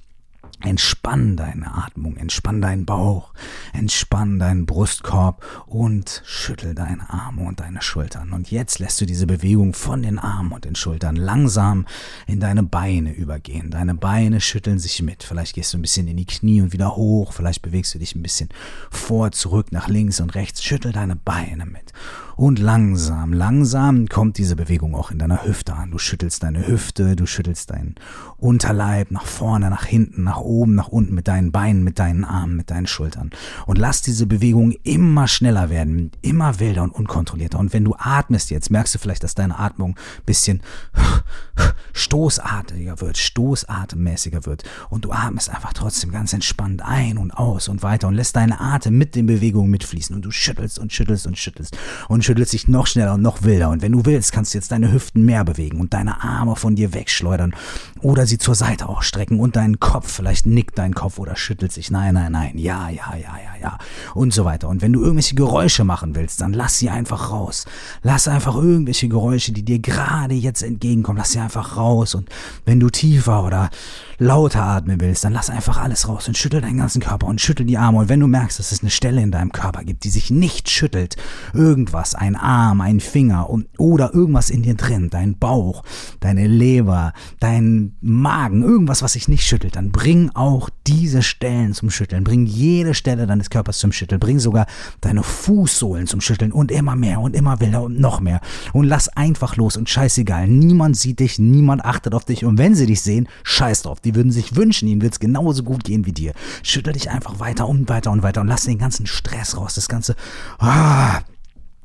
Entspann 0.61 1.37
deine 1.37 1.73
Atmung, 1.73 2.17
entspann 2.17 2.61
deinen 2.61 2.85
Bauch, 2.85 3.31
entspann 3.71 4.39
deinen 4.39 4.65
Brustkorb 4.65 5.45
und 5.67 6.21
schüttel 6.25 6.75
deine 6.75 7.09
Arme 7.09 7.43
und 7.43 7.61
deine 7.61 7.81
Schultern. 7.81 8.33
Und 8.33 8.51
jetzt 8.51 8.79
lässt 8.79 8.99
du 8.99 9.05
diese 9.05 9.25
Bewegung 9.25 9.73
von 9.73 10.01
den 10.01 10.19
Armen 10.19 10.51
und 10.51 10.65
den 10.65 10.75
Schultern 10.75 11.15
langsam 11.15 11.85
in 12.27 12.41
deine 12.41 12.63
Beine 12.63 13.13
übergehen. 13.13 13.71
Deine 13.71 13.95
Beine 13.95 14.41
schütteln 14.41 14.79
sich 14.79 15.01
mit. 15.01 15.23
Vielleicht 15.23 15.55
gehst 15.55 15.73
du 15.73 15.77
ein 15.77 15.81
bisschen 15.81 16.09
in 16.09 16.17
die 16.17 16.25
Knie 16.25 16.61
und 16.61 16.73
wieder 16.73 16.95
hoch. 16.95 17.31
Vielleicht 17.31 17.61
bewegst 17.61 17.95
du 17.95 17.99
dich 17.99 18.15
ein 18.15 18.23
bisschen 18.23 18.49
vor, 18.91 19.31
zurück, 19.31 19.71
nach 19.71 19.87
links 19.87 20.19
und 20.19 20.35
rechts. 20.35 20.61
Schüttel 20.63 20.91
deine 20.91 21.15
Beine 21.15 21.65
mit. 21.65 21.93
Und 22.39 22.58
langsam, 22.58 23.34
langsam 23.34 24.08
kommt 24.08 24.38
diese 24.38 24.55
Bewegung 24.55 24.96
auch 24.96 25.12
in 25.12 25.19
deiner 25.19 25.43
Hüfte 25.43 25.74
an. 25.74 25.91
Du 25.91 25.98
schüttelst 25.98 26.41
deine 26.41 26.65
Hüfte, 26.65 27.17
du 27.17 27.25
schüttelst 27.25 27.69
deinen 27.69 27.96
Unterleib 28.38 29.12
nach 29.12 29.25
vorne, 29.25 29.69
nach 29.69 29.84
hinten, 29.84 30.24
nach 30.24 30.39
oben, 30.39 30.74
nach 30.74 30.88
unten 30.88 31.13
mit 31.13 31.27
deinen 31.27 31.51
Beinen, 31.51 31.84
mit 31.84 32.00
deinen 32.00 32.24
Armen, 32.24 32.55
mit 32.55 32.72
deinen 32.72 32.88
Schultern. 32.88 33.31
Und 33.65 33.77
lass 33.77 34.01
diese 34.03 34.25
Bewegung 34.25 34.72
immer 34.84 35.27
schneller 35.27 35.69
werden, 35.69 36.12
immer 36.22 36.62
wilder 36.62 36.84
und 36.84 36.91
unkontrollierter. 36.91 37.60
Und 37.60 37.74
wenn 37.74 37.84
du 37.84 37.93
atmest 38.00 38.51
jetzt, 38.51 38.72
merkst 38.72 38.96
du 38.96 39.00
vielleicht, 39.00 39.25
dass 39.25 39.36
deine 39.36 39.60
Atmung 39.60 39.98
ein 39.98 40.25
bisschen 40.25 40.62
stoßartiger 41.91 43.01
wird, 43.01 43.17
stoßatemmäßiger 43.17 44.46
wird. 44.46 44.63
Und 44.89 45.03
du 45.03 45.12
atmest 45.12 45.50
einfach 45.50 45.74
trotzdem 45.74 46.13
ganz 46.13 46.31
entspannt 46.31 46.84
ein 46.86 47.17
und 47.17 47.31
aus 47.31 47.67
und 47.67 47.84
weiter 47.84 48.08
und 48.08 48.13
lässt 48.13 48.38
deine 48.38 48.62
Atem 48.62 48.98
mit 48.98 49.15
den 49.15 49.25
Bewegungen 49.25 49.69
mitfließen. 49.69 50.15
Und 50.15 50.22
du 50.22 50.31
schüttelst 50.31 50.79
und 50.79 50.93
schüttelst 50.93 51.27
und 51.27 51.38
schüttelst 51.38 51.77
und 52.08 52.28
schüttelst 52.29 52.53
dich 52.53 52.67
noch 52.67 52.86
schneller 52.86 53.15
und 53.15 53.24
noch 53.24 53.41
wilder. 53.41 53.69
Und 53.69 53.81
wenn 53.81 53.91
du 53.91 54.05
willst, 54.05 54.31
kannst 54.31 54.53
du 54.53 54.59
jetzt 54.59 54.71
deine 54.71 54.91
Hüften 54.91 55.25
mehr 55.25 55.43
bewegen 55.43 55.79
und 55.79 55.95
deine 55.95 56.21
Arme 56.21 56.55
von 56.55 56.75
dir 56.75 56.93
wegschleudern 56.93 57.55
oder 58.01 58.27
sie 58.27 58.38
zur 58.38 58.53
Seite 58.53 58.88
ausstrecken 58.88 59.39
und 59.39 59.55
deinen 59.55 59.79
Kopf, 59.79 60.12
vielleicht 60.12 60.45
nickt 60.45 60.77
dein 60.77 60.93
Kopf 60.93 61.17
oder 61.17 61.36
schüttelt 61.36 61.71
sich. 61.71 61.89
Nein, 61.89 62.13
nein, 62.13 62.31
nein, 62.31 62.55
ja, 62.55 62.88
ja, 62.89 63.15
ja, 63.15 63.33
ja, 63.43 63.59
ja. 63.59 63.77
Und 64.13 64.31
so 64.31 64.45
weiter. 64.45 64.69
Und 64.69 64.83
wenn 64.83 64.93
du 64.93 65.01
irgendwelche 65.01 65.33
Geräusche 65.33 65.83
machen 65.86 66.13
willst, 66.13 66.39
dann 66.41 66.53
lass 66.53 66.77
sie 66.77 66.91
einfach 66.91 67.31
raus. 67.31 67.65
Lass 68.03 68.27
einfach 68.27 68.55
irgendwelche 68.55 69.09
Geräusche, 69.09 69.51
die 69.51 69.63
dir 69.63 69.79
gerade 69.79 70.36
jetzt 70.36 70.62
entgegenkommen, 70.62 71.17
lass 71.17 71.31
sie 71.31 71.39
einfach 71.39 71.77
raus. 71.77 72.13
Und 72.13 72.29
wenn 72.63 72.79
du 72.79 72.91
tiefer 72.91 73.43
oder 73.43 73.71
lauter 74.19 74.63
atmen 74.63 75.01
willst, 75.01 75.24
dann 75.24 75.33
lass 75.33 75.50
einfach 75.50 75.77
alles 75.77 76.07
raus 76.07 76.27
und 76.27 76.38
schüttel 76.38 76.62
deinen 76.62 76.77
ganzen 76.77 77.01
Körper 77.01 77.25
und 77.25 77.41
schüttel 77.41 77.65
die 77.65 77.79
Arme. 77.79 77.98
Und 77.98 78.09
wenn 78.09 78.19
du 78.19 78.27
merkst, 78.27 78.59
dass 78.59 78.71
es 78.71 78.81
eine 78.81 78.91
Stelle 78.91 79.21
in 79.21 79.31
deinem 79.31 79.51
Körper 79.51 79.83
gibt, 79.83 80.03
die 80.03 80.09
sich 80.09 80.29
nicht 80.29 80.69
schüttelt, 80.69 81.15
irgendwas, 81.53 82.15
ein 82.19 82.35
Arm, 82.35 82.81
ein 82.81 82.99
Finger 82.99 83.49
und, 83.49 83.67
oder 83.77 84.13
irgendwas 84.13 84.49
in 84.49 84.63
dir 84.63 84.75
drin, 84.75 85.09
dein 85.09 85.38
Bauch, 85.38 85.83
deine 86.19 86.47
Leber, 86.47 87.13
dein 87.39 87.95
Magen, 88.01 88.61
irgendwas, 88.61 89.01
was 89.01 89.13
sich 89.13 89.27
nicht 89.27 89.45
schüttelt, 89.45 89.75
dann 89.75 89.91
bring 89.91 90.29
auch 90.33 90.69
diese 90.88 91.23
Stellen 91.23 91.73
zum 91.73 91.89
Schütteln. 91.89 92.23
Bring 92.23 92.45
jede 92.45 92.93
Stelle 92.93 93.27
deines 93.27 93.49
Körpers 93.49 93.79
zum 93.79 93.91
Schütteln. 93.91 94.19
Bring 94.19 94.39
sogar 94.39 94.65
deine 95.01 95.23
Fußsohlen 95.23 96.07
zum 96.07 96.19
Schütteln 96.19 96.51
und 96.51 96.71
immer 96.71 96.95
mehr 96.95 97.21
und 97.21 97.35
immer 97.35 97.59
wilder 97.59 97.83
und 97.83 97.99
noch 97.99 98.19
mehr. 98.19 98.41
Und 98.73 98.85
lass 98.85 99.07
einfach 99.09 99.55
los 99.55 99.77
und 99.77 99.89
scheißegal. 99.89 100.47
Niemand 100.47 100.97
sieht 100.97 101.19
dich, 101.19 101.39
niemand 101.39 101.85
achtet 101.85 102.13
auf 102.13 102.25
dich. 102.25 102.43
Und 102.43 102.57
wenn 102.57 102.75
sie 102.75 102.85
dich 102.85 103.01
sehen, 103.01 103.27
scheiß 103.43 103.83
drauf. 103.83 103.99
Die 103.99 104.15
würden 104.15 104.31
sich 104.31 104.55
wünschen, 104.55 104.88
ihnen 104.88 105.01
wird 105.01 105.13
es 105.13 105.19
genauso 105.19 105.63
gut 105.63 105.83
gehen 105.83 106.05
wie 106.05 106.13
dir. 106.13 106.33
Schüttel 106.63 106.93
dich 106.93 107.09
einfach 107.09 107.39
weiter 107.39 107.67
und 107.67 107.88
weiter 107.88 108.11
und 108.11 108.23
weiter 108.23 108.41
und 108.41 108.47
lass 108.47 108.65
den 108.65 108.77
ganzen 108.77 109.05
Stress 109.05 109.57
raus. 109.57 109.75
Das 109.75 109.88
ganze, 109.88 110.15
ah, 110.57 111.21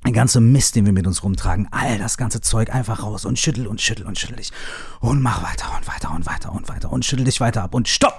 der 0.04 0.12
ganze 0.12 0.40
Mist, 0.40 0.76
den 0.76 0.84
wir 0.84 0.92
mit 0.92 1.06
uns 1.06 1.23
rumtragen, 1.23 1.68
all 1.70 1.99
das 1.99 2.16
ganze 2.16 2.40
Zeug 2.40 2.73
einfach 2.73 3.02
raus 3.02 3.25
und 3.25 3.38
schüttel 3.38 3.66
und 3.66 3.80
schüttel 3.80 4.06
und 4.06 4.18
schüttel 4.18 4.37
dich. 4.37 4.52
Und 5.00 5.23
mach 5.23 5.42
weiter 5.42 5.75
und 5.76 5.87
weiter 5.88 6.12
und 6.12 6.26
weiter 6.26 6.52
und 6.52 6.68
weiter 6.68 6.92
und 6.92 7.04
schüttel 7.04 7.25
dich 7.25 7.40
weiter 7.40 7.62
ab 7.62 7.75
und 7.75 7.88
stopp! 7.88 8.14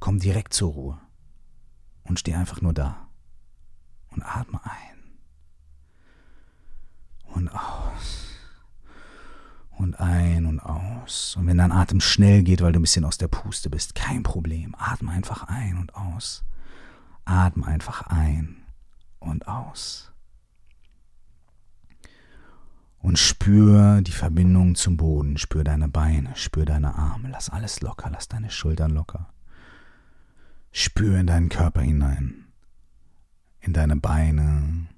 Komm 0.00 0.18
direkt 0.18 0.52
zur 0.52 0.72
Ruhe 0.72 0.98
und 2.02 2.18
steh 2.18 2.34
einfach 2.34 2.60
nur 2.60 2.74
da 2.74 3.08
und 4.10 4.22
atme 4.22 4.60
ein 4.64 4.94
und 7.34 7.48
aus 7.48 8.24
und 9.70 9.98
ein 9.98 10.46
und 10.46 10.60
aus. 10.60 11.36
Und 11.36 11.46
wenn 11.46 11.58
dein 11.58 11.72
Atem 11.72 12.00
schnell 12.00 12.42
geht, 12.42 12.62
weil 12.62 12.72
du 12.72 12.78
ein 12.78 12.82
bisschen 12.82 13.04
aus 13.04 13.18
der 13.18 13.28
Puste 13.28 13.70
bist, 13.70 13.94
kein 13.94 14.22
Problem. 14.22 14.74
Atme 14.78 15.10
einfach 15.10 15.44
ein 15.44 15.78
und 15.78 15.94
aus. 15.94 16.44
Atme 17.24 17.66
einfach 17.66 18.02
ein 18.02 18.63
und 19.24 19.48
aus. 19.48 20.12
Und 22.98 23.18
spür 23.18 24.00
die 24.00 24.12
Verbindung 24.12 24.76
zum 24.76 24.96
Boden, 24.96 25.36
spür 25.36 25.62
deine 25.62 25.88
Beine, 25.88 26.34
spür 26.36 26.64
deine 26.64 26.94
Arme, 26.94 27.28
lass 27.30 27.50
alles 27.50 27.82
locker, 27.82 28.08
lass 28.10 28.28
deine 28.28 28.50
Schultern 28.50 28.92
locker. 28.92 29.28
Spür 30.72 31.18
in 31.18 31.26
deinen 31.26 31.50
Körper 31.50 31.82
hinein, 31.82 32.46
in 33.60 33.74
deine 33.74 33.96
Beine, 33.96 34.88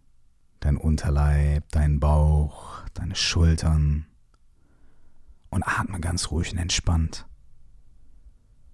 dein 0.61 0.77
Unterleib, 0.77 1.69
deinen 1.71 2.01
Bauch, 2.01 2.83
deine 2.95 3.17
Schultern 3.17 4.07
und 5.51 5.65
atme 5.65 6.01
ganz 6.01 6.31
ruhig 6.31 6.53
und 6.53 6.59
entspannt. 6.59 7.27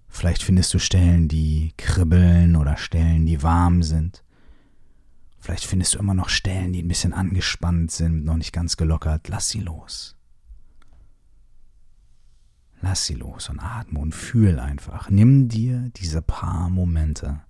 Vielleicht 0.07 0.43
findest 0.43 0.73
du 0.73 0.79
Stellen, 0.79 1.27
die 1.27 1.73
kribbeln 1.75 2.55
oder 2.55 2.77
Stellen, 2.77 3.25
die 3.25 3.41
warm 3.41 3.81
sind. 3.81 4.23
Vielleicht 5.43 5.65
findest 5.65 5.93
du 5.93 5.99
immer 5.99 6.13
noch 6.13 6.29
Stellen, 6.29 6.71
die 6.71 6.81
ein 6.81 6.87
bisschen 6.87 7.11
angespannt 7.11 7.91
sind, 7.91 8.23
noch 8.23 8.37
nicht 8.37 8.53
ganz 8.53 8.77
gelockert. 8.77 9.27
Lass 9.27 9.49
sie 9.49 9.59
los. 9.59 10.15
Lass 12.79 13.05
sie 13.05 13.15
los 13.15 13.49
und 13.49 13.59
atme 13.59 13.99
und 13.99 14.15
fühl 14.15 14.57
einfach. 14.57 15.09
Nimm 15.09 15.49
dir 15.49 15.91
diese 15.97 16.21
paar 16.21 16.69
Momente, 16.69 17.41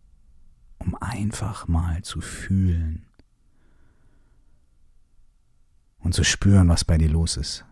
um 0.79 0.95
einfach 0.95 1.67
mal 1.67 2.01
zu 2.01 2.19
fühlen 2.19 3.05
und 6.00 6.15
zu 6.15 6.23
spüren, 6.23 6.69
was 6.69 6.83
bei 6.83 6.97
dir 6.97 7.09
los 7.09 7.38
ist. 7.38 7.63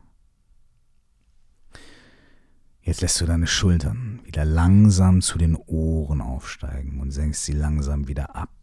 Jetzt 2.84 3.02
lässt 3.02 3.20
du 3.22 3.26
deine 3.26 3.48
Schultern 3.48 4.20
wieder 4.24 4.46
langsam 4.46 5.22
zu 5.22 5.40
den 5.40 5.56
Ohren 5.56 6.22
aufsteigen 6.22 7.00
und 7.00 7.10
senkst 7.10 7.44
sie 7.44 7.54
langsam 7.54 8.08
wieder 8.08 8.36
ab 8.36 8.61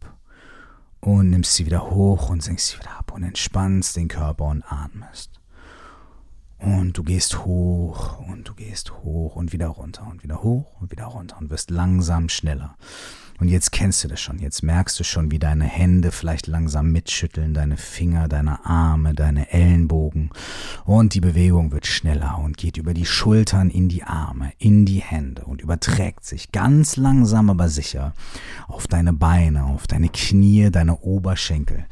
und 1.01 1.29
nimmst 1.29 1.55
sie 1.55 1.65
wieder 1.65 1.89
hoch 1.89 2.29
und 2.29 2.43
senkst 2.43 2.69
sie 2.69 2.79
wieder 2.79 2.97
ab 2.97 3.11
und 3.13 3.23
entspannst 3.23 3.95
den 3.95 4.07
Körper 4.07 4.45
und 4.45 4.63
atmest. 4.63 5.39
Und 6.57 6.97
du 6.97 7.03
gehst 7.03 7.45
hoch 7.45 8.19
und 8.19 8.49
du 8.49 8.53
gehst 8.53 8.91
hoch 9.03 9.37
und 9.37 9.53
wieder 9.53 9.67
runter 9.67 10.05
und 10.07 10.23
wieder 10.23 10.43
hoch 10.43 10.81
und 10.81 10.91
wieder 10.91 11.05
runter 11.05 11.37
und 11.39 11.49
wirst 11.49 11.71
langsam 11.71 12.27
schneller. 12.27 12.75
Und 13.39 13.47
jetzt 13.47 13.71
kennst 13.71 14.03
du 14.03 14.09
das 14.09 14.19
schon, 14.19 14.39
jetzt 14.39 14.63
merkst 14.63 14.99
du 14.99 15.05
schon, 15.05 15.31
wie 15.31 15.39
deine 15.39 15.63
Hände 15.63 16.11
vielleicht 16.11 16.47
langsam 16.47 16.91
mitschütteln, 16.91 17.53
deine 17.53 17.77
Finger, 17.77 18.27
deine 18.27 18.65
Arme, 18.65 19.13
deine 19.13 19.51
Ellenbogen. 19.51 20.29
Und 20.83 21.13
die 21.13 21.21
Bewegung 21.21 21.71
wird 21.71 21.87
schneller 21.87 22.37
und 22.43 22.57
geht 22.57 22.75
über 22.75 22.93
die 22.93 23.05
Schultern 23.05 23.69
in 23.69 23.87
die 23.87 24.03
Arme, 24.03 24.51
in 24.57 24.85
die 24.85 24.99
Hände 24.99 25.45
und 25.45 25.61
überträgt 25.61 26.25
sich 26.25 26.51
ganz 26.51 26.97
langsam 26.97 27.49
aber 27.49 27.69
sicher 27.69 28.13
auf 28.67 28.87
deine 28.87 29.13
Beine, 29.13 29.63
auf 29.65 29.87
deine 29.87 30.09
Knie, 30.09 30.69
deine 30.69 30.97
Oberschenkel. 30.97 31.85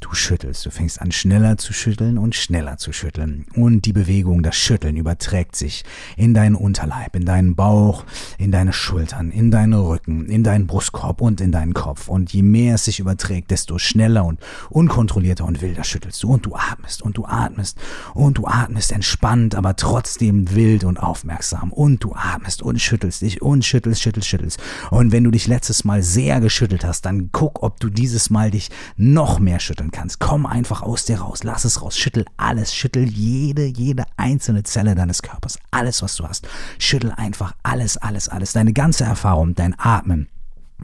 Du 0.00 0.14
schüttelst, 0.14 0.64
du 0.64 0.70
fängst 0.70 1.02
an 1.02 1.12
schneller 1.12 1.58
zu 1.58 1.74
schütteln 1.74 2.16
und 2.16 2.34
schneller 2.34 2.78
zu 2.78 2.92
schütteln. 2.92 3.46
Und 3.54 3.84
die 3.84 3.92
Bewegung, 3.92 4.42
das 4.42 4.56
Schütteln 4.56 4.96
überträgt 4.96 5.54
sich 5.54 5.84
in 6.16 6.32
deinen 6.32 6.54
Unterleib, 6.54 7.14
in 7.14 7.26
deinen 7.26 7.54
Bauch, 7.54 8.04
in 8.38 8.50
deine 8.52 8.72
Schultern, 8.72 9.30
in 9.30 9.50
deinen 9.50 9.74
Rücken, 9.74 10.26
in 10.26 10.42
deinen 10.44 10.66
Brust 10.66 10.93
Brustkorb 10.94 11.20
und 11.20 11.40
in 11.40 11.52
deinen 11.52 11.74
Kopf. 11.74 12.08
Und 12.08 12.32
je 12.32 12.42
mehr 12.42 12.76
es 12.76 12.84
sich 12.84 13.00
überträgt, 13.00 13.50
desto 13.50 13.78
schneller 13.78 14.24
und 14.24 14.40
unkontrollierter 14.70 15.44
und 15.44 15.60
wilder 15.60 15.84
schüttelst 15.84 16.22
du. 16.22 16.30
Und 16.32 16.46
du 16.46 16.54
atmest 16.54 17.02
und 17.02 17.16
du 17.16 17.24
atmest 17.26 17.78
und 18.14 18.38
du 18.38 18.46
atmest 18.46 18.92
entspannt, 18.92 19.54
aber 19.54 19.76
trotzdem 19.76 20.54
wild 20.54 20.84
und 20.84 20.98
aufmerksam. 20.98 21.72
Und 21.72 22.04
du 22.04 22.14
atmest 22.14 22.62
und 22.62 22.80
schüttelst 22.80 23.22
dich 23.22 23.42
und 23.42 23.64
schüttelst, 23.64 24.02
schüttelst, 24.02 24.28
schüttelst. 24.28 24.60
Und 24.90 25.12
wenn 25.12 25.24
du 25.24 25.30
dich 25.30 25.46
letztes 25.46 25.84
Mal 25.84 26.02
sehr 26.02 26.40
geschüttelt 26.40 26.84
hast, 26.84 27.02
dann 27.02 27.30
guck, 27.32 27.62
ob 27.62 27.80
du 27.80 27.90
dieses 27.90 28.30
Mal 28.30 28.50
dich 28.50 28.70
noch 28.96 29.40
mehr 29.40 29.58
schütteln 29.58 29.90
kannst. 29.90 30.20
Komm 30.20 30.46
einfach 30.46 30.82
aus 30.82 31.04
dir 31.04 31.20
raus, 31.20 31.42
lass 31.42 31.64
es 31.64 31.82
raus, 31.82 31.98
schüttel 31.98 32.24
alles, 32.36 32.74
schüttel 32.74 33.04
jede, 33.04 33.66
jede 33.66 34.04
einzelne 34.16 34.62
Zelle 34.62 34.94
deines 34.94 35.22
Körpers, 35.22 35.58
alles, 35.70 36.02
was 36.02 36.16
du 36.16 36.24
hast. 36.24 36.46
Schüttel 36.78 37.12
einfach 37.12 37.54
alles, 37.62 37.96
alles, 37.96 38.28
alles, 38.28 38.52
deine 38.52 38.72
ganze 38.72 39.04
Erfahrung, 39.04 39.54
dein 39.54 39.74
Atmen, 39.78 40.28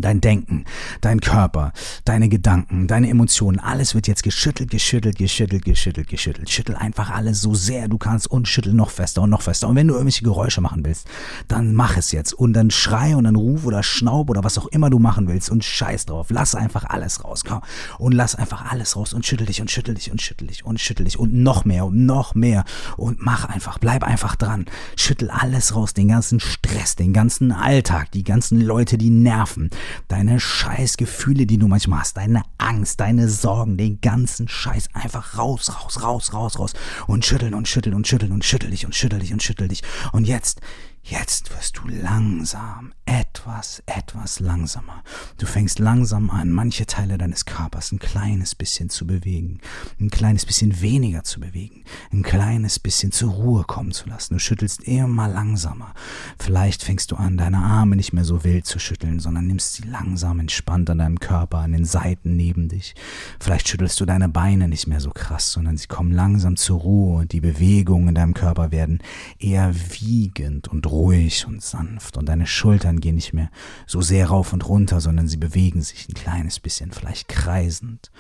Dein 0.01 0.21
Denken, 0.21 0.65
dein 1.01 1.21
Körper, 1.21 1.73
deine 2.05 2.29
Gedanken, 2.29 2.87
deine 2.87 3.09
Emotionen, 3.09 3.59
alles 3.59 3.95
wird 3.95 4.09
jetzt 4.09 4.23
geschüttelt, 4.23 4.71
geschüttelt, 4.71 5.19
geschüttelt, 5.19 5.65
geschüttelt, 5.65 6.09
geschüttelt. 6.09 6.51
Schüttel 6.51 6.77
einfach 6.77 7.11
alles 7.11 7.41
so 7.41 7.55
sehr 7.55 7.89
du 7.89 7.99
kannst 7.99 8.31
und 8.31 8.49
schüttel 8.49 8.73
noch 8.73 8.91
fester 8.91 9.23
und 9.23 9.31
noch 9.31 9.43
fester. 9.43 9.69
Und 9.69 9.77
wenn 9.77 9.89
du 9.89 9.95
irgendwelche 9.95 10.25
Geräusche 10.25 10.61
machen 10.61 10.85
willst, 10.85 11.07
dann 11.49 11.75
mach 11.75 11.97
es 11.97 12.13
jetzt. 12.13 12.33
Und 12.33 12.53
dann 12.53 12.71
schrei 12.71 13.17
und 13.17 13.25
dann 13.25 13.37
ruf 13.37 13.65
oder 13.65 13.83
schnaub 13.83 14.31
oder 14.31 14.45
was 14.45 14.59
auch 14.59 14.67
immer 14.67 14.91
du 14.91 14.99
machen 14.99 15.29
willst 15.29 15.51
und 15.51 15.65
scheiß 15.65 16.07
drauf. 16.07 16.29
Lass 16.31 16.55
einfach 16.55 16.85
alles 16.85 17.25
raus. 17.25 17.45
Komm. 17.47 17.61
Und 17.99 18.13
lass 18.13 18.35
einfach 18.35 18.71
alles 18.71 18.97
raus 18.97 19.13
und 19.13 19.27
schüttel 19.27 19.47
dich 19.47 19.61
und 19.61 19.71
schüttel 19.71 19.95
dich 19.95 20.11
und 20.11 20.21
schüttel 20.21 20.49
dich 20.49 20.65
und 20.65 20.81
schüttel 20.81 21.05
dich 21.05 21.19
und 21.19 21.35
noch 21.35 21.65
mehr 21.65 21.87
und 21.87 22.07
noch 22.07 22.35
mehr. 22.35 22.65
Und 22.97 23.21
mach 23.21 23.45
einfach, 23.45 23.79
bleib 23.79 24.05
einfach 24.05 24.37
dran. 24.37 24.67
Schüttel 24.97 25.31
alles 25.31 25.75
raus, 25.75 25.95
den 25.95 26.09
ganzen 26.09 26.41
Stress, 26.41 26.97
den 26.97 27.13
ganzen 27.13 27.53
Alltag, 27.53 28.11
die 28.13 28.25
ganzen 28.25 28.61
Leute, 28.61 28.99
die 28.99 29.11
nerven 29.11 29.71
deine 30.09 30.41
Scheißgefühle, 30.41 31.47
die 31.47 31.59
du 31.59 31.69
manchmal 31.69 32.01
hast, 32.01 32.17
deine 32.17 32.43
Angst, 32.59 33.01
deine 33.01 33.29
Sorgen, 33.29 33.77
den 33.77 34.01
ganzen 34.01 34.49
Scheiß 34.49 34.89
einfach 34.93 35.39
raus, 35.39 35.71
raus, 35.71 36.03
raus, 36.03 36.33
raus, 36.33 36.59
raus 36.59 36.73
und 37.07 37.25
schütteln 37.25 37.55
und 37.55 37.69
schütteln 37.69 37.95
und 37.95 38.07
schütteln 38.07 38.33
und 38.33 38.45
schüttel 38.45 38.71
dich 38.71 38.85
und 38.85 38.95
schüttel 38.95 39.19
dich 39.19 39.33
und 39.33 39.43
schüttel 39.43 39.69
dich. 39.69 39.83
Und 40.13 40.27
jetzt 40.27 40.61
Jetzt 41.03 41.51
wirst 41.51 41.79
du 41.79 41.89
langsam, 41.89 42.93
etwas, 43.07 43.83
etwas 43.87 44.39
langsamer. 44.39 45.03
Du 45.39 45.47
fängst 45.47 45.79
langsam 45.79 46.29
an, 46.31 46.51
manche 46.51 46.85
Teile 46.85 47.17
deines 47.17 47.47
Körpers 47.47 47.91
ein 47.91 47.99
kleines 47.99 48.55
bisschen 48.55 48.91
zu 48.91 49.07
bewegen, 49.07 49.61
ein 49.99 50.11
kleines 50.11 50.45
bisschen 50.45 50.81
weniger 50.83 51.25
zu 51.25 51.41
bewegen, 51.41 51.85
ein 52.13 52.23
kleines 52.23 52.79
bisschen 52.79 53.13
zur 53.13 53.33
Ruhe 53.33 53.65
kommen 53.65 53.93
zu 53.93 54.09
lassen. 54.09 54.35
Du 54.35 54.41
schüttelst 54.41 54.83
immer 54.83 55.27
langsamer. 55.27 55.95
Vielleicht 56.39 56.85
fängst 56.85 57.11
du 57.11 57.17
an, 57.17 57.39
deine 57.39 57.59
Arme 57.59 57.97
nicht 57.97 58.13
mehr 58.13 58.25
so 58.25 58.45
wild 58.45 58.67
zu 58.67 58.79
schütteln, 58.79 59.21
sondern 59.21 59.47
nimmst 59.47 59.75
sie 59.75 59.85
langsam 59.85 60.39
entspannt 60.39 60.91
an 60.91 60.99
deinem 60.99 61.19
Körper, 61.19 61.59
an 61.59 61.73
den 61.73 61.87
Seiten 61.87 62.37
neben 62.37 62.69
dich. 62.69 62.95
Vielleicht 63.41 63.69
schüttelst 63.69 63.99
du 64.01 64.05
deine 64.05 64.29
Beine 64.29 64.69
nicht 64.69 64.87
mehr 64.87 65.01
so 65.01 65.11
krass, 65.11 65.51
sondern 65.51 65.79
sie 65.79 65.89
kommen 65.89 66.13
langsam 66.13 66.57
zur 66.57 66.81
Ruhe 66.81 67.21
und 67.21 67.33
die 67.33 67.41
Bewegungen 67.41 68.09
in 68.09 68.15
deinem 68.15 68.35
Körper 68.35 68.71
werden 68.71 69.01
eher 69.39 69.75
wiegend 69.75 70.69
und 70.69 70.90
ruhig 70.91 71.47
und 71.47 71.63
sanft 71.63 72.17
und 72.17 72.29
deine 72.29 72.47
Schultern 72.47 73.01
gehen 73.01 73.15
nicht 73.15 73.33
mehr 73.33 73.51
so 73.87 74.01
sehr 74.01 74.29
rauf 74.29 74.53
und 74.53 74.69
runter, 74.69 75.01
sondern 75.01 75.29
sie 75.29 75.37
bewegen 75.37 75.83
sich 75.83 76.09
ein 76.09 76.15
kleines 76.15 76.61
bisschen, 76.61 76.93
vielleicht 76.93 77.29
kreisend. 77.29 78.11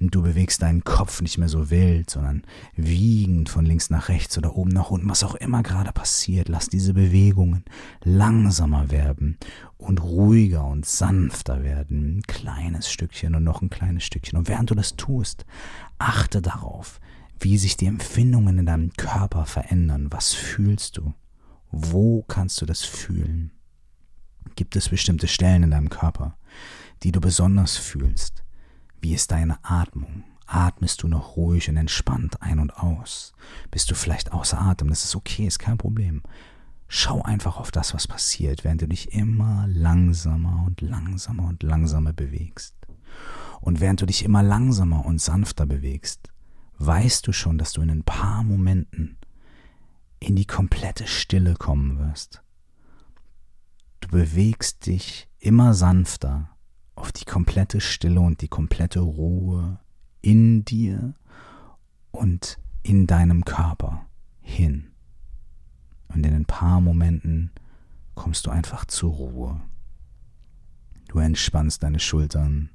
Und 0.00 0.14
du 0.14 0.22
bewegst 0.22 0.62
deinen 0.62 0.84
Kopf 0.84 1.22
nicht 1.22 1.38
mehr 1.38 1.48
so 1.48 1.70
wild, 1.70 2.10
sondern 2.10 2.42
wiegend 2.74 3.48
von 3.48 3.64
links 3.64 3.90
nach 3.90 4.08
rechts 4.08 4.36
oder 4.38 4.56
oben 4.56 4.70
nach 4.70 4.90
unten, 4.90 5.08
was 5.08 5.24
auch 5.24 5.34
immer 5.34 5.62
gerade 5.62 5.92
passiert. 5.92 6.48
Lass 6.48 6.68
diese 6.68 6.94
Bewegungen 6.94 7.64
langsamer 8.02 8.90
werden 8.90 9.38
und 9.78 10.02
ruhiger 10.02 10.64
und 10.64 10.86
sanfter 10.86 11.62
werden. 11.62 12.18
Ein 12.18 12.22
kleines 12.22 12.90
Stückchen 12.90 13.34
und 13.34 13.44
noch 13.44 13.62
ein 13.62 13.70
kleines 13.70 14.04
Stückchen. 14.04 14.38
Und 14.38 14.48
während 14.48 14.70
du 14.70 14.74
das 14.74 14.96
tust, 14.96 15.44
achte 15.98 16.42
darauf, 16.42 17.00
wie 17.40 17.58
sich 17.58 17.76
die 17.76 17.86
Empfindungen 17.86 18.58
in 18.58 18.66
deinem 18.66 18.92
Körper 18.96 19.44
verändern. 19.44 20.08
Was 20.10 20.32
fühlst 20.32 20.96
du? 20.96 21.14
Wo 21.70 22.22
kannst 22.22 22.60
du 22.60 22.66
das 22.66 22.82
fühlen? 22.82 23.50
Gibt 24.54 24.76
es 24.76 24.88
bestimmte 24.88 25.28
Stellen 25.28 25.64
in 25.64 25.70
deinem 25.70 25.90
Körper, 25.90 26.36
die 27.02 27.12
du 27.12 27.20
besonders 27.20 27.76
fühlst? 27.76 28.44
Wie 29.00 29.14
ist 29.14 29.30
deine 29.30 29.58
Atmung? 29.62 30.24
Atmest 30.46 31.02
du 31.02 31.08
noch 31.08 31.36
ruhig 31.36 31.68
und 31.68 31.76
entspannt 31.76 32.40
ein 32.40 32.60
und 32.60 32.76
aus? 32.76 33.32
Bist 33.70 33.90
du 33.90 33.94
vielleicht 33.94 34.32
außer 34.32 34.60
Atem? 34.60 34.88
Das 34.88 35.04
ist 35.04 35.16
okay, 35.16 35.46
ist 35.46 35.58
kein 35.58 35.76
Problem. 35.76 36.22
Schau 36.88 37.20
einfach 37.22 37.58
auf 37.58 37.72
das, 37.72 37.94
was 37.94 38.06
passiert, 38.06 38.62
während 38.62 38.82
du 38.82 38.86
dich 38.86 39.12
immer 39.12 39.66
langsamer 39.68 40.64
und 40.66 40.80
langsamer 40.80 41.48
und 41.48 41.64
langsamer 41.64 42.12
bewegst. 42.12 42.74
Und 43.60 43.80
während 43.80 44.00
du 44.00 44.06
dich 44.06 44.24
immer 44.24 44.42
langsamer 44.42 45.04
und 45.04 45.20
sanfter 45.20 45.66
bewegst, 45.66 46.28
weißt 46.78 47.26
du 47.26 47.32
schon, 47.32 47.58
dass 47.58 47.72
du 47.72 47.82
in 47.82 47.90
ein 47.90 48.04
paar 48.04 48.44
Momenten 48.44 49.18
in 50.20 50.36
die 50.36 50.46
komplette 50.46 51.06
Stille 51.06 51.54
kommen 51.54 51.98
wirst. 51.98 52.42
Du 54.00 54.08
bewegst 54.08 54.86
dich 54.86 55.28
immer 55.38 55.74
sanfter 55.74 56.50
auf 56.94 57.12
die 57.12 57.24
komplette 57.24 57.80
Stille 57.80 58.20
und 58.20 58.40
die 58.40 58.48
komplette 58.48 59.00
Ruhe 59.00 59.78
in 60.22 60.64
dir 60.64 61.14
und 62.10 62.58
in 62.82 63.06
deinem 63.06 63.44
Körper 63.44 64.06
hin. 64.40 64.92
Und 66.08 66.24
in 66.24 66.34
ein 66.34 66.46
paar 66.46 66.80
Momenten 66.80 67.50
kommst 68.14 68.46
du 68.46 68.50
einfach 68.50 68.84
zur 68.86 69.12
Ruhe. 69.12 69.60
Du 71.08 71.18
entspannst 71.18 71.82
deine 71.82 72.00
Schultern, 72.00 72.70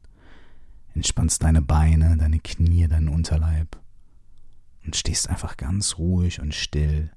entspannst 0.93 1.43
deine 1.43 1.62
Beine, 1.62 2.17
deine 2.17 2.39
Knie, 2.39 2.88
deinen 2.88 3.10
Unterleib 3.10 3.80
und 4.86 4.95
stehst 4.95 5.30
einfach 5.30 5.58
ganz 5.58 5.97
ruhig 5.97 6.39
und 6.39 6.54
still. 6.54 7.12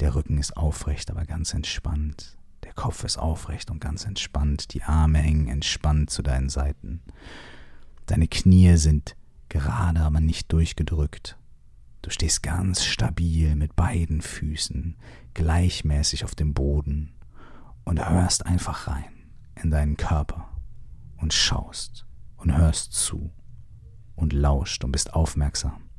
Der 0.00 0.14
Rücken 0.14 0.38
ist 0.38 0.56
aufrecht, 0.56 1.10
aber 1.10 1.26
ganz 1.26 1.52
entspannt. 1.52 2.38
Der 2.64 2.72
Kopf 2.72 3.04
ist 3.04 3.18
aufrecht 3.18 3.70
und 3.70 3.80
ganz 3.80 4.06
entspannt. 4.06 4.72
Die 4.72 4.82
Arme 4.82 5.18
hängen 5.18 5.46
entspannt 5.46 6.08
zu 6.08 6.22
deinen 6.22 6.48
Seiten. 6.48 7.02
Deine 8.06 8.26
Knie 8.26 8.76
sind 8.76 9.14
gerade, 9.50 10.00
aber 10.00 10.20
nicht 10.20 10.50
durchgedrückt. 10.52 11.36
Du 12.00 12.08
stehst 12.08 12.42
ganz 12.42 12.82
stabil 12.82 13.54
mit 13.56 13.76
beiden 13.76 14.22
Füßen 14.22 14.96
gleichmäßig 15.34 16.24
auf 16.24 16.34
dem 16.34 16.54
Boden 16.54 17.12
und 17.84 18.08
hörst 18.08 18.46
einfach 18.46 18.88
rein 18.88 19.12
in 19.62 19.70
deinen 19.70 19.98
Körper 19.98 20.48
und 21.18 21.34
schaust 21.34 22.06
und 22.38 22.56
hörst 22.56 22.94
zu 22.94 23.30
und 24.14 24.32
lauscht 24.32 24.82
und 24.82 24.92
bist 24.92 25.12
aufmerksam. 25.12 25.90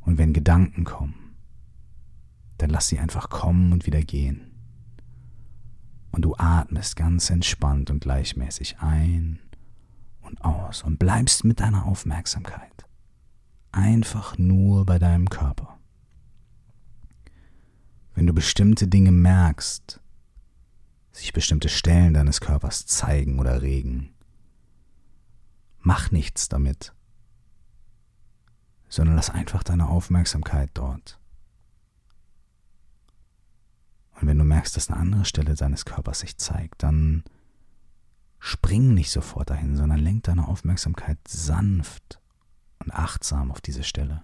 Und 0.00 0.18
wenn 0.18 0.32
Gedanken 0.32 0.82
kommen, 0.82 1.29
dann 2.62 2.70
lass 2.70 2.88
sie 2.88 2.98
einfach 2.98 3.28
kommen 3.28 3.72
und 3.72 3.86
wieder 3.86 4.02
gehen. 4.02 4.50
Und 6.12 6.22
du 6.22 6.34
atmest 6.36 6.96
ganz 6.96 7.30
entspannt 7.30 7.90
und 7.90 8.00
gleichmäßig 8.00 8.78
ein 8.80 9.38
und 10.20 10.44
aus 10.44 10.82
und 10.82 10.98
bleibst 10.98 11.44
mit 11.44 11.60
deiner 11.60 11.86
Aufmerksamkeit 11.86 12.84
einfach 13.72 14.36
nur 14.36 14.84
bei 14.84 14.98
deinem 14.98 15.30
Körper. 15.30 15.78
Wenn 18.14 18.26
du 18.26 18.32
bestimmte 18.32 18.88
Dinge 18.88 19.12
merkst, 19.12 20.00
sich 21.12 21.32
bestimmte 21.32 21.68
Stellen 21.68 22.14
deines 22.14 22.40
Körpers 22.40 22.86
zeigen 22.86 23.38
oder 23.38 23.62
regen, 23.62 24.12
mach 25.78 26.10
nichts 26.10 26.48
damit 26.48 26.92
sondern 28.90 29.14
lass 29.16 29.30
einfach 29.30 29.62
deine 29.62 29.88
Aufmerksamkeit 29.88 30.70
dort. 30.74 31.19
Und 34.20 34.28
wenn 34.28 34.38
du 34.38 34.44
merkst, 34.44 34.76
dass 34.76 34.90
eine 34.90 35.00
andere 35.00 35.24
Stelle 35.24 35.54
deines 35.54 35.86
Körpers 35.86 36.20
sich 36.20 36.36
zeigt, 36.36 36.82
dann 36.82 37.24
spring 38.38 38.92
nicht 38.92 39.10
sofort 39.10 39.48
dahin, 39.48 39.76
sondern 39.76 39.98
lenk 39.98 40.24
deine 40.24 40.46
Aufmerksamkeit 40.46 41.18
sanft 41.26 42.20
und 42.80 42.92
achtsam 42.92 43.50
auf 43.50 43.62
diese 43.62 43.82
Stelle. 43.82 44.22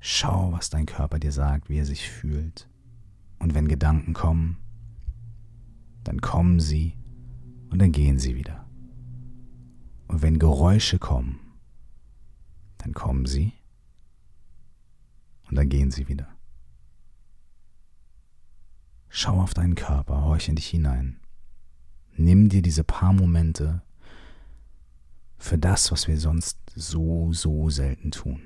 Schau, 0.00 0.50
was 0.52 0.70
dein 0.70 0.86
Körper 0.86 1.20
dir 1.20 1.30
sagt, 1.30 1.68
wie 1.68 1.78
er 1.78 1.86
sich 1.86 2.10
fühlt. 2.10 2.68
Und 3.38 3.54
wenn 3.54 3.68
Gedanken 3.68 4.12
kommen, 4.12 4.58
dann 6.02 6.20
kommen 6.20 6.58
sie 6.58 6.96
und 7.70 7.78
dann 7.78 7.92
gehen 7.92 8.18
sie 8.18 8.34
wieder. 8.34 8.66
Und 10.08 10.22
wenn 10.22 10.40
Geräusche 10.40 10.98
kommen, 10.98 11.38
dann 12.78 12.92
kommen 12.92 13.26
sie 13.26 13.52
und 15.52 15.56
dann 15.56 15.68
gehen 15.68 15.90
sie 15.90 16.08
wieder. 16.08 16.34
Schau 19.10 19.38
auf 19.38 19.52
deinen 19.52 19.74
Körper, 19.74 20.24
horch 20.24 20.48
in 20.48 20.56
dich 20.56 20.66
hinein. 20.66 21.20
Nimm 22.16 22.48
dir 22.48 22.62
diese 22.62 22.84
paar 22.84 23.12
Momente 23.12 23.82
für 25.36 25.58
das, 25.58 25.92
was 25.92 26.08
wir 26.08 26.18
sonst 26.18 26.58
so, 26.74 27.34
so 27.34 27.68
selten 27.68 28.12
tun. 28.12 28.40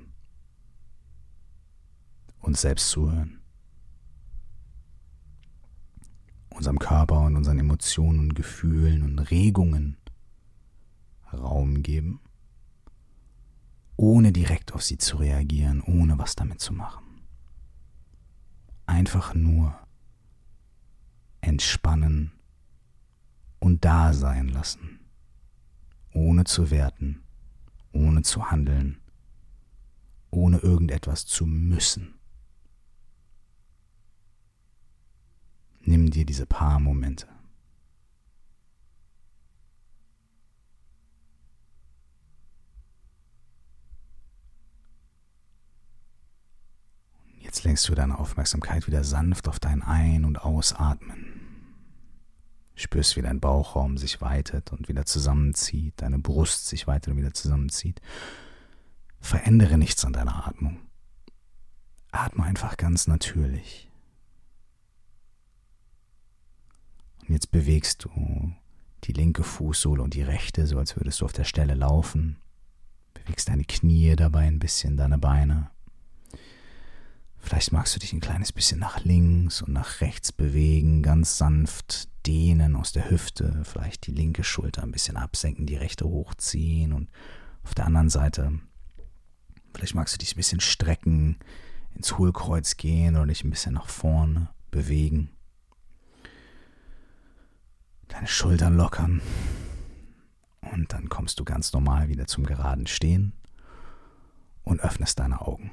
Uns 2.40 2.62
selbst 2.62 2.90
zuhören. 2.90 3.38
Unserem 6.51 6.81
Körper 6.81 7.21
und 7.21 7.37
unseren 7.37 7.61
Emotionen 7.61 8.19
und 8.19 8.35
Gefühlen 8.35 9.05
und 9.05 9.21
Regungen 9.31 9.97
Raum 11.33 11.85
geben, 11.85 12.19
ohne 13.97 14.33
direkt 14.33 14.73
auf 14.73 14.83
sie 14.83 14.99
zu 14.99 15.17
reagieren, 15.17 15.81
ohne 15.83 16.19
was 16.19 16.37
damit 16.37 16.61
zu 16.61 16.73
machen. 16.73 17.05
Einfach 18.87 19.35
nur 19.35 19.75
entspannen 21.41 22.33
und 23.59 23.85
da 23.85 24.13
sein 24.13 24.49
lassen, 24.49 25.01
ohne 26.13 26.45
zu 26.45 26.71
werten, 26.71 27.23
ohne 27.93 28.23
zu 28.23 28.51
handeln, 28.51 29.01
ohne 30.31 30.59
irgendetwas 30.59 31.27
zu 31.27 31.47
müssen. 31.47 32.15
Nimm 35.81 36.11
dir 36.11 36.27
diese 36.27 36.47
paar 36.47 36.81
Momente. 36.81 37.29
Jetzt 47.56 47.56
lenkst 47.66 47.88
du 47.88 47.96
deine 47.96 48.18
Aufmerksamkeit 48.18 48.87
wieder 48.87 49.02
sanft 49.02 49.48
auf 49.48 49.59
dein 49.59 49.83
Ein- 49.83 50.24
und 50.24 50.38
Ausatmen. 50.38 51.26
Spürst, 52.76 53.16
wie 53.16 53.22
dein 53.22 53.40
Bauchraum 53.40 53.98
sich 53.98 54.20
weitet 54.20 54.72
und 54.72 54.88
wieder 54.88 55.05
zusammenzieht, 55.05 55.94
deine 55.96 56.20
Brust 56.20 56.68
sich 56.68 56.87
weiter 56.87 57.11
und 57.11 57.16
wieder 57.16 57.35
zusammenzieht. 57.35 58.00
Verändere 59.18 59.79
nichts 59.79 60.05
an 60.05 60.12
deiner 60.12 60.46
Atmung. 60.46 60.79
Atme 62.12 62.44
einfach 62.44 62.76
ganz 62.76 63.09
natürlich. 63.09 63.90
Und 67.22 67.31
jetzt 67.31 67.50
bewegst 67.50 68.05
du 68.05 68.52
die 69.05 69.12
linke 69.12 69.42
Fußsohle 69.42 70.02
und 70.02 70.14
die 70.14 70.22
rechte, 70.22 70.66
so 70.66 70.79
als 70.79 70.96
würdest 70.96 71.20
du 71.20 71.24
auf 71.24 71.33
der 71.33 71.44
Stelle 71.44 71.74
laufen. 71.74 72.37
Bewegst 73.14 73.48
deine 73.48 73.64
Knie 73.64 74.14
dabei 74.14 74.46
ein 74.46 74.61
bisschen, 74.61 74.96
deine 74.96 75.18
Beine. 75.18 75.70
Vielleicht 77.47 77.71
magst 77.71 77.95
du 77.95 78.01
dich 78.01 78.13
ein 78.13 78.21
kleines 78.21 78.51
bisschen 78.51 78.81
nach 78.81 79.05
links 79.05 79.63
und 79.63 79.73
nach 79.73 80.01
rechts 80.01 80.33
bewegen, 80.33 81.05
ganz 81.05 81.39
sanft 81.39 82.09
dehnen 82.27 82.75
aus 82.75 82.91
der 82.91 83.09
Hüfte, 83.09 83.63
vielleicht 83.63 84.09
die 84.09 84.13
linke 84.13 84.43
Schulter 84.43 84.83
ein 84.83 84.91
bisschen 84.91 85.17
absenken, 85.17 85.65
die 85.65 85.77
rechte 85.77 86.07
hochziehen 86.07 86.93
und 86.93 87.09
auf 87.63 87.73
der 87.73 87.87
anderen 87.87 88.09
Seite, 88.09 88.51
vielleicht 89.73 89.95
magst 89.95 90.13
du 90.13 90.19
dich 90.19 90.35
ein 90.35 90.39
bisschen 90.39 90.59
strecken, 90.59 91.39
ins 91.95 92.19
Hohlkreuz 92.19 92.77
gehen 92.79 93.15
oder 93.15 93.29
dich 93.29 93.45
ein 93.45 93.51
bisschen 93.51 93.75
nach 93.75 93.89
vorne 93.89 94.49
bewegen. 94.73 95.31
Deine 98.09 98.27
Schultern 98.27 98.77
lockern 98.77 99.23
und 100.73 100.93
dann 100.93 101.09
kommst 101.09 101.39
du 101.39 101.45
ganz 101.45 101.73
normal 101.73 102.09
wieder 102.09 102.27
zum 102.27 102.45
geraden 102.45 102.89
Stehen 102.89 103.35
und 104.65 104.81
öffnest 104.81 105.21
deine 105.21 105.43
Augen. 105.43 105.71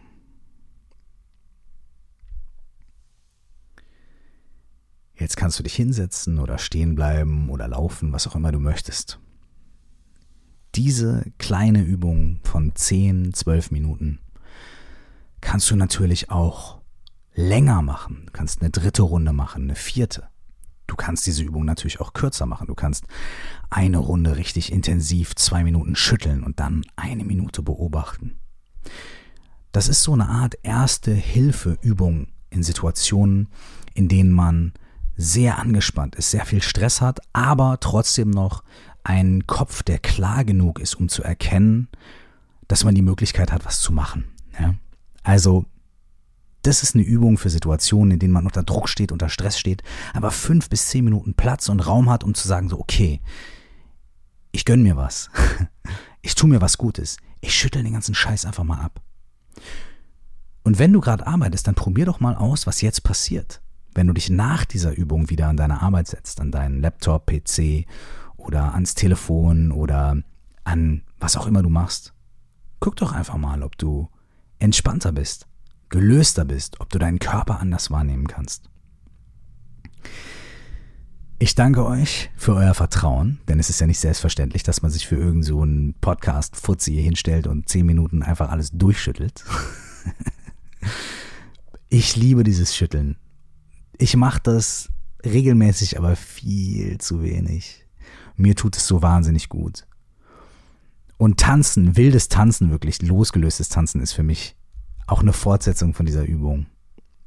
Jetzt 5.15 5.37
kannst 5.37 5.59
du 5.59 5.63
dich 5.63 5.75
hinsetzen 5.75 6.39
oder 6.39 6.57
stehen 6.57 6.95
bleiben 6.95 7.49
oder 7.49 7.67
laufen, 7.67 8.13
was 8.13 8.27
auch 8.27 8.35
immer 8.35 8.51
du 8.51 8.59
möchtest. 8.59 9.19
Diese 10.75 11.31
kleine 11.37 11.83
Übung 11.83 12.39
von 12.43 12.75
10, 12.75 13.33
12 13.33 13.71
Minuten 13.71 14.19
kannst 15.39 15.69
du 15.69 15.75
natürlich 15.75 16.31
auch 16.31 16.81
länger 17.35 17.81
machen. 17.81 18.23
Du 18.25 18.31
kannst 18.31 18.61
eine 18.61 18.71
dritte 18.71 19.03
Runde 19.03 19.33
machen, 19.33 19.63
eine 19.63 19.75
vierte. 19.75 20.27
Du 20.87 20.95
kannst 20.95 21.25
diese 21.27 21.43
Übung 21.43 21.65
natürlich 21.65 22.01
auch 22.01 22.13
kürzer 22.13 22.45
machen. 22.45 22.67
Du 22.67 22.75
kannst 22.75 23.05
eine 23.69 23.97
Runde 23.97 24.35
richtig 24.37 24.71
intensiv 24.71 25.35
zwei 25.35 25.63
Minuten 25.63 25.95
schütteln 25.95 26.43
und 26.43 26.59
dann 26.59 26.83
eine 26.95 27.23
Minute 27.23 27.61
beobachten. 27.61 28.39
Das 29.71 29.87
ist 29.87 30.03
so 30.03 30.13
eine 30.13 30.29
Art 30.29 30.55
erste 30.63 31.13
Hilfeübung 31.13 32.27
in 32.49 32.63
Situationen, 32.63 33.47
in 33.93 34.07
denen 34.07 34.31
man 34.31 34.73
sehr 35.15 35.59
angespannt 35.59 36.15
ist, 36.15 36.31
sehr 36.31 36.45
viel 36.45 36.61
Stress 36.61 37.01
hat, 37.01 37.19
aber 37.33 37.79
trotzdem 37.79 38.29
noch 38.29 38.63
einen 39.03 39.45
Kopf, 39.47 39.83
der 39.83 39.99
klar 39.99 40.43
genug 40.43 40.79
ist, 40.79 40.95
um 40.95 41.09
zu 41.09 41.23
erkennen, 41.23 41.89
dass 42.67 42.83
man 42.83 42.95
die 42.95 43.01
Möglichkeit 43.01 43.51
hat, 43.51 43.65
was 43.65 43.81
zu 43.81 43.93
machen. 43.93 44.25
Ja? 44.59 44.75
Also, 45.23 45.65
das 46.61 46.81
ist 46.81 46.95
eine 46.95 47.03
Übung 47.03 47.37
für 47.37 47.49
Situationen, 47.49 48.11
in 48.11 48.19
denen 48.19 48.33
man 48.33 48.45
unter 48.45 48.63
Druck 48.63 48.87
steht, 48.87 49.11
unter 49.11 49.29
Stress 49.29 49.59
steht, 49.59 49.83
aber 50.13 50.31
fünf 50.31 50.69
bis 50.69 50.87
zehn 50.87 51.03
Minuten 51.03 51.33
Platz 51.33 51.67
und 51.69 51.81
Raum 51.81 52.09
hat, 52.09 52.23
um 52.23 52.33
zu 52.33 52.47
sagen, 52.47 52.69
so, 52.69 52.79
okay, 52.79 53.21
ich 54.51 54.65
gönn 54.65 54.83
mir 54.83 54.95
was. 54.95 55.29
Ich 56.25 56.35
tu 56.35 56.47
mir 56.47 56.61
was 56.61 56.77
Gutes. 56.77 57.17
Ich 57.41 57.53
schüttel 57.53 57.83
den 57.83 57.91
ganzen 57.91 58.15
Scheiß 58.15 58.45
einfach 58.45 58.63
mal 58.63 58.79
ab. 58.79 59.01
Und 60.63 60.79
wenn 60.79 60.93
du 60.93 61.01
gerade 61.01 61.27
arbeitest, 61.27 61.67
dann 61.67 61.75
probier 61.75 62.05
doch 62.05 62.21
mal 62.21 62.33
aus, 62.33 62.65
was 62.65 62.79
jetzt 62.79 63.03
passiert 63.03 63.61
wenn 63.95 64.07
du 64.07 64.13
dich 64.13 64.29
nach 64.29 64.65
dieser 64.65 64.95
Übung 64.95 65.29
wieder 65.29 65.47
an 65.47 65.57
deine 65.57 65.81
Arbeit 65.81 66.07
setzt, 66.07 66.41
an 66.41 66.51
deinen 66.51 66.81
Laptop, 66.81 67.27
PC 67.27 67.85
oder 68.37 68.73
ans 68.73 68.95
Telefon 68.95 69.71
oder 69.71 70.17
an 70.63 71.03
was 71.19 71.37
auch 71.37 71.47
immer 71.47 71.63
du 71.63 71.69
machst, 71.69 72.13
guck 72.79 72.95
doch 72.97 73.13
einfach 73.13 73.37
mal, 73.37 73.63
ob 73.63 73.77
du 73.77 74.09
entspannter 74.59 75.11
bist, 75.11 75.47
gelöster 75.89 76.45
bist, 76.45 76.79
ob 76.79 76.89
du 76.89 76.99
deinen 76.99 77.19
Körper 77.19 77.59
anders 77.59 77.91
wahrnehmen 77.91 78.27
kannst. 78.27 78.69
Ich 81.39 81.55
danke 81.55 81.85
euch 81.85 82.29
für 82.37 82.55
euer 82.55 82.73
Vertrauen, 82.73 83.39
denn 83.49 83.59
es 83.59 83.69
ist 83.69 83.81
ja 83.81 83.87
nicht 83.87 83.99
selbstverständlich, 83.99 84.63
dass 84.63 84.81
man 84.81 84.91
sich 84.91 85.07
für 85.07 85.17
irgend 85.17 85.43
so 85.43 85.61
einen 85.61 85.93
Podcast 85.95 86.55
Fuzzi 86.55 86.93
hinstellt 86.93 87.47
und 87.47 87.67
zehn 87.67 87.85
Minuten 87.85 88.23
einfach 88.23 88.49
alles 88.49 88.71
durchschüttelt. 88.71 89.43
ich 91.89 92.15
liebe 92.15 92.43
dieses 92.43 92.75
Schütteln 92.75 93.17
ich 93.97 94.15
mache 94.15 94.39
das 94.41 94.89
regelmäßig, 95.25 95.97
aber 95.97 96.15
viel 96.15 96.97
zu 96.97 97.21
wenig. 97.21 97.85
Mir 98.35 98.55
tut 98.55 98.75
es 98.75 98.87
so 98.87 99.01
wahnsinnig 99.01 99.49
gut. 99.49 99.85
Und 101.17 101.39
Tanzen, 101.39 101.95
wildes 101.95 102.27
Tanzen, 102.27 102.71
wirklich 102.71 103.01
losgelöstes 103.01 103.69
Tanzen 103.69 104.01
ist 104.01 104.13
für 104.13 104.23
mich 104.23 104.55
auch 105.07 105.21
eine 105.21 105.33
Fortsetzung 105.33 105.93
von 105.93 106.05
dieser 106.05 106.25
Übung. 106.25 106.65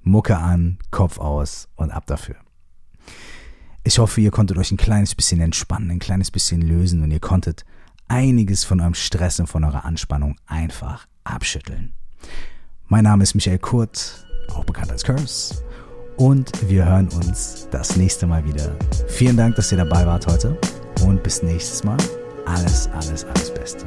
Mucke 0.02 0.36
an, 0.36 0.78
Kopf 0.90 1.18
aus 1.18 1.68
und 1.76 1.90
ab 1.90 2.06
dafür. 2.06 2.36
Ich 3.84 3.98
hoffe, 3.98 4.20
ihr 4.20 4.30
konntet 4.30 4.58
euch 4.58 4.72
ein 4.72 4.76
kleines 4.76 5.14
bisschen 5.14 5.40
entspannen, 5.40 5.90
ein 5.90 5.98
kleines 5.98 6.30
bisschen 6.30 6.60
lösen 6.60 7.02
und 7.02 7.10
ihr 7.10 7.20
konntet 7.20 7.64
einiges 8.08 8.64
von 8.64 8.80
eurem 8.80 8.94
Stress 8.94 9.40
und 9.40 9.46
von 9.46 9.64
eurer 9.64 9.84
Anspannung 9.84 10.36
einfach 10.46 11.06
abschütteln. 11.24 11.94
Mein 12.88 13.04
Name 13.04 13.22
ist 13.22 13.34
Michael 13.34 13.58
Kurt, 13.58 14.26
auch 14.50 14.64
bekannt 14.64 14.90
als 14.90 15.04
Curse 15.04 15.62
und 16.16 16.50
wir 16.68 16.86
hören 16.86 17.08
uns 17.14 17.68
das 17.70 17.96
nächste 17.96 18.26
Mal 18.26 18.44
wieder. 18.44 18.76
Vielen 19.08 19.36
Dank, 19.36 19.56
dass 19.56 19.72
ihr 19.72 19.78
dabei 19.78 20.06
wart 20.06 20.26
heute 20.26 20.56
und 21.04 21.22
bis 21.22 21.42
nächstes 21.42 21.84
Mal. 21.84 21.98
Alles, 22.46 22.88
alles, 22.94 23.24
alles 23.24 23.50
Beste. 23.52 23.86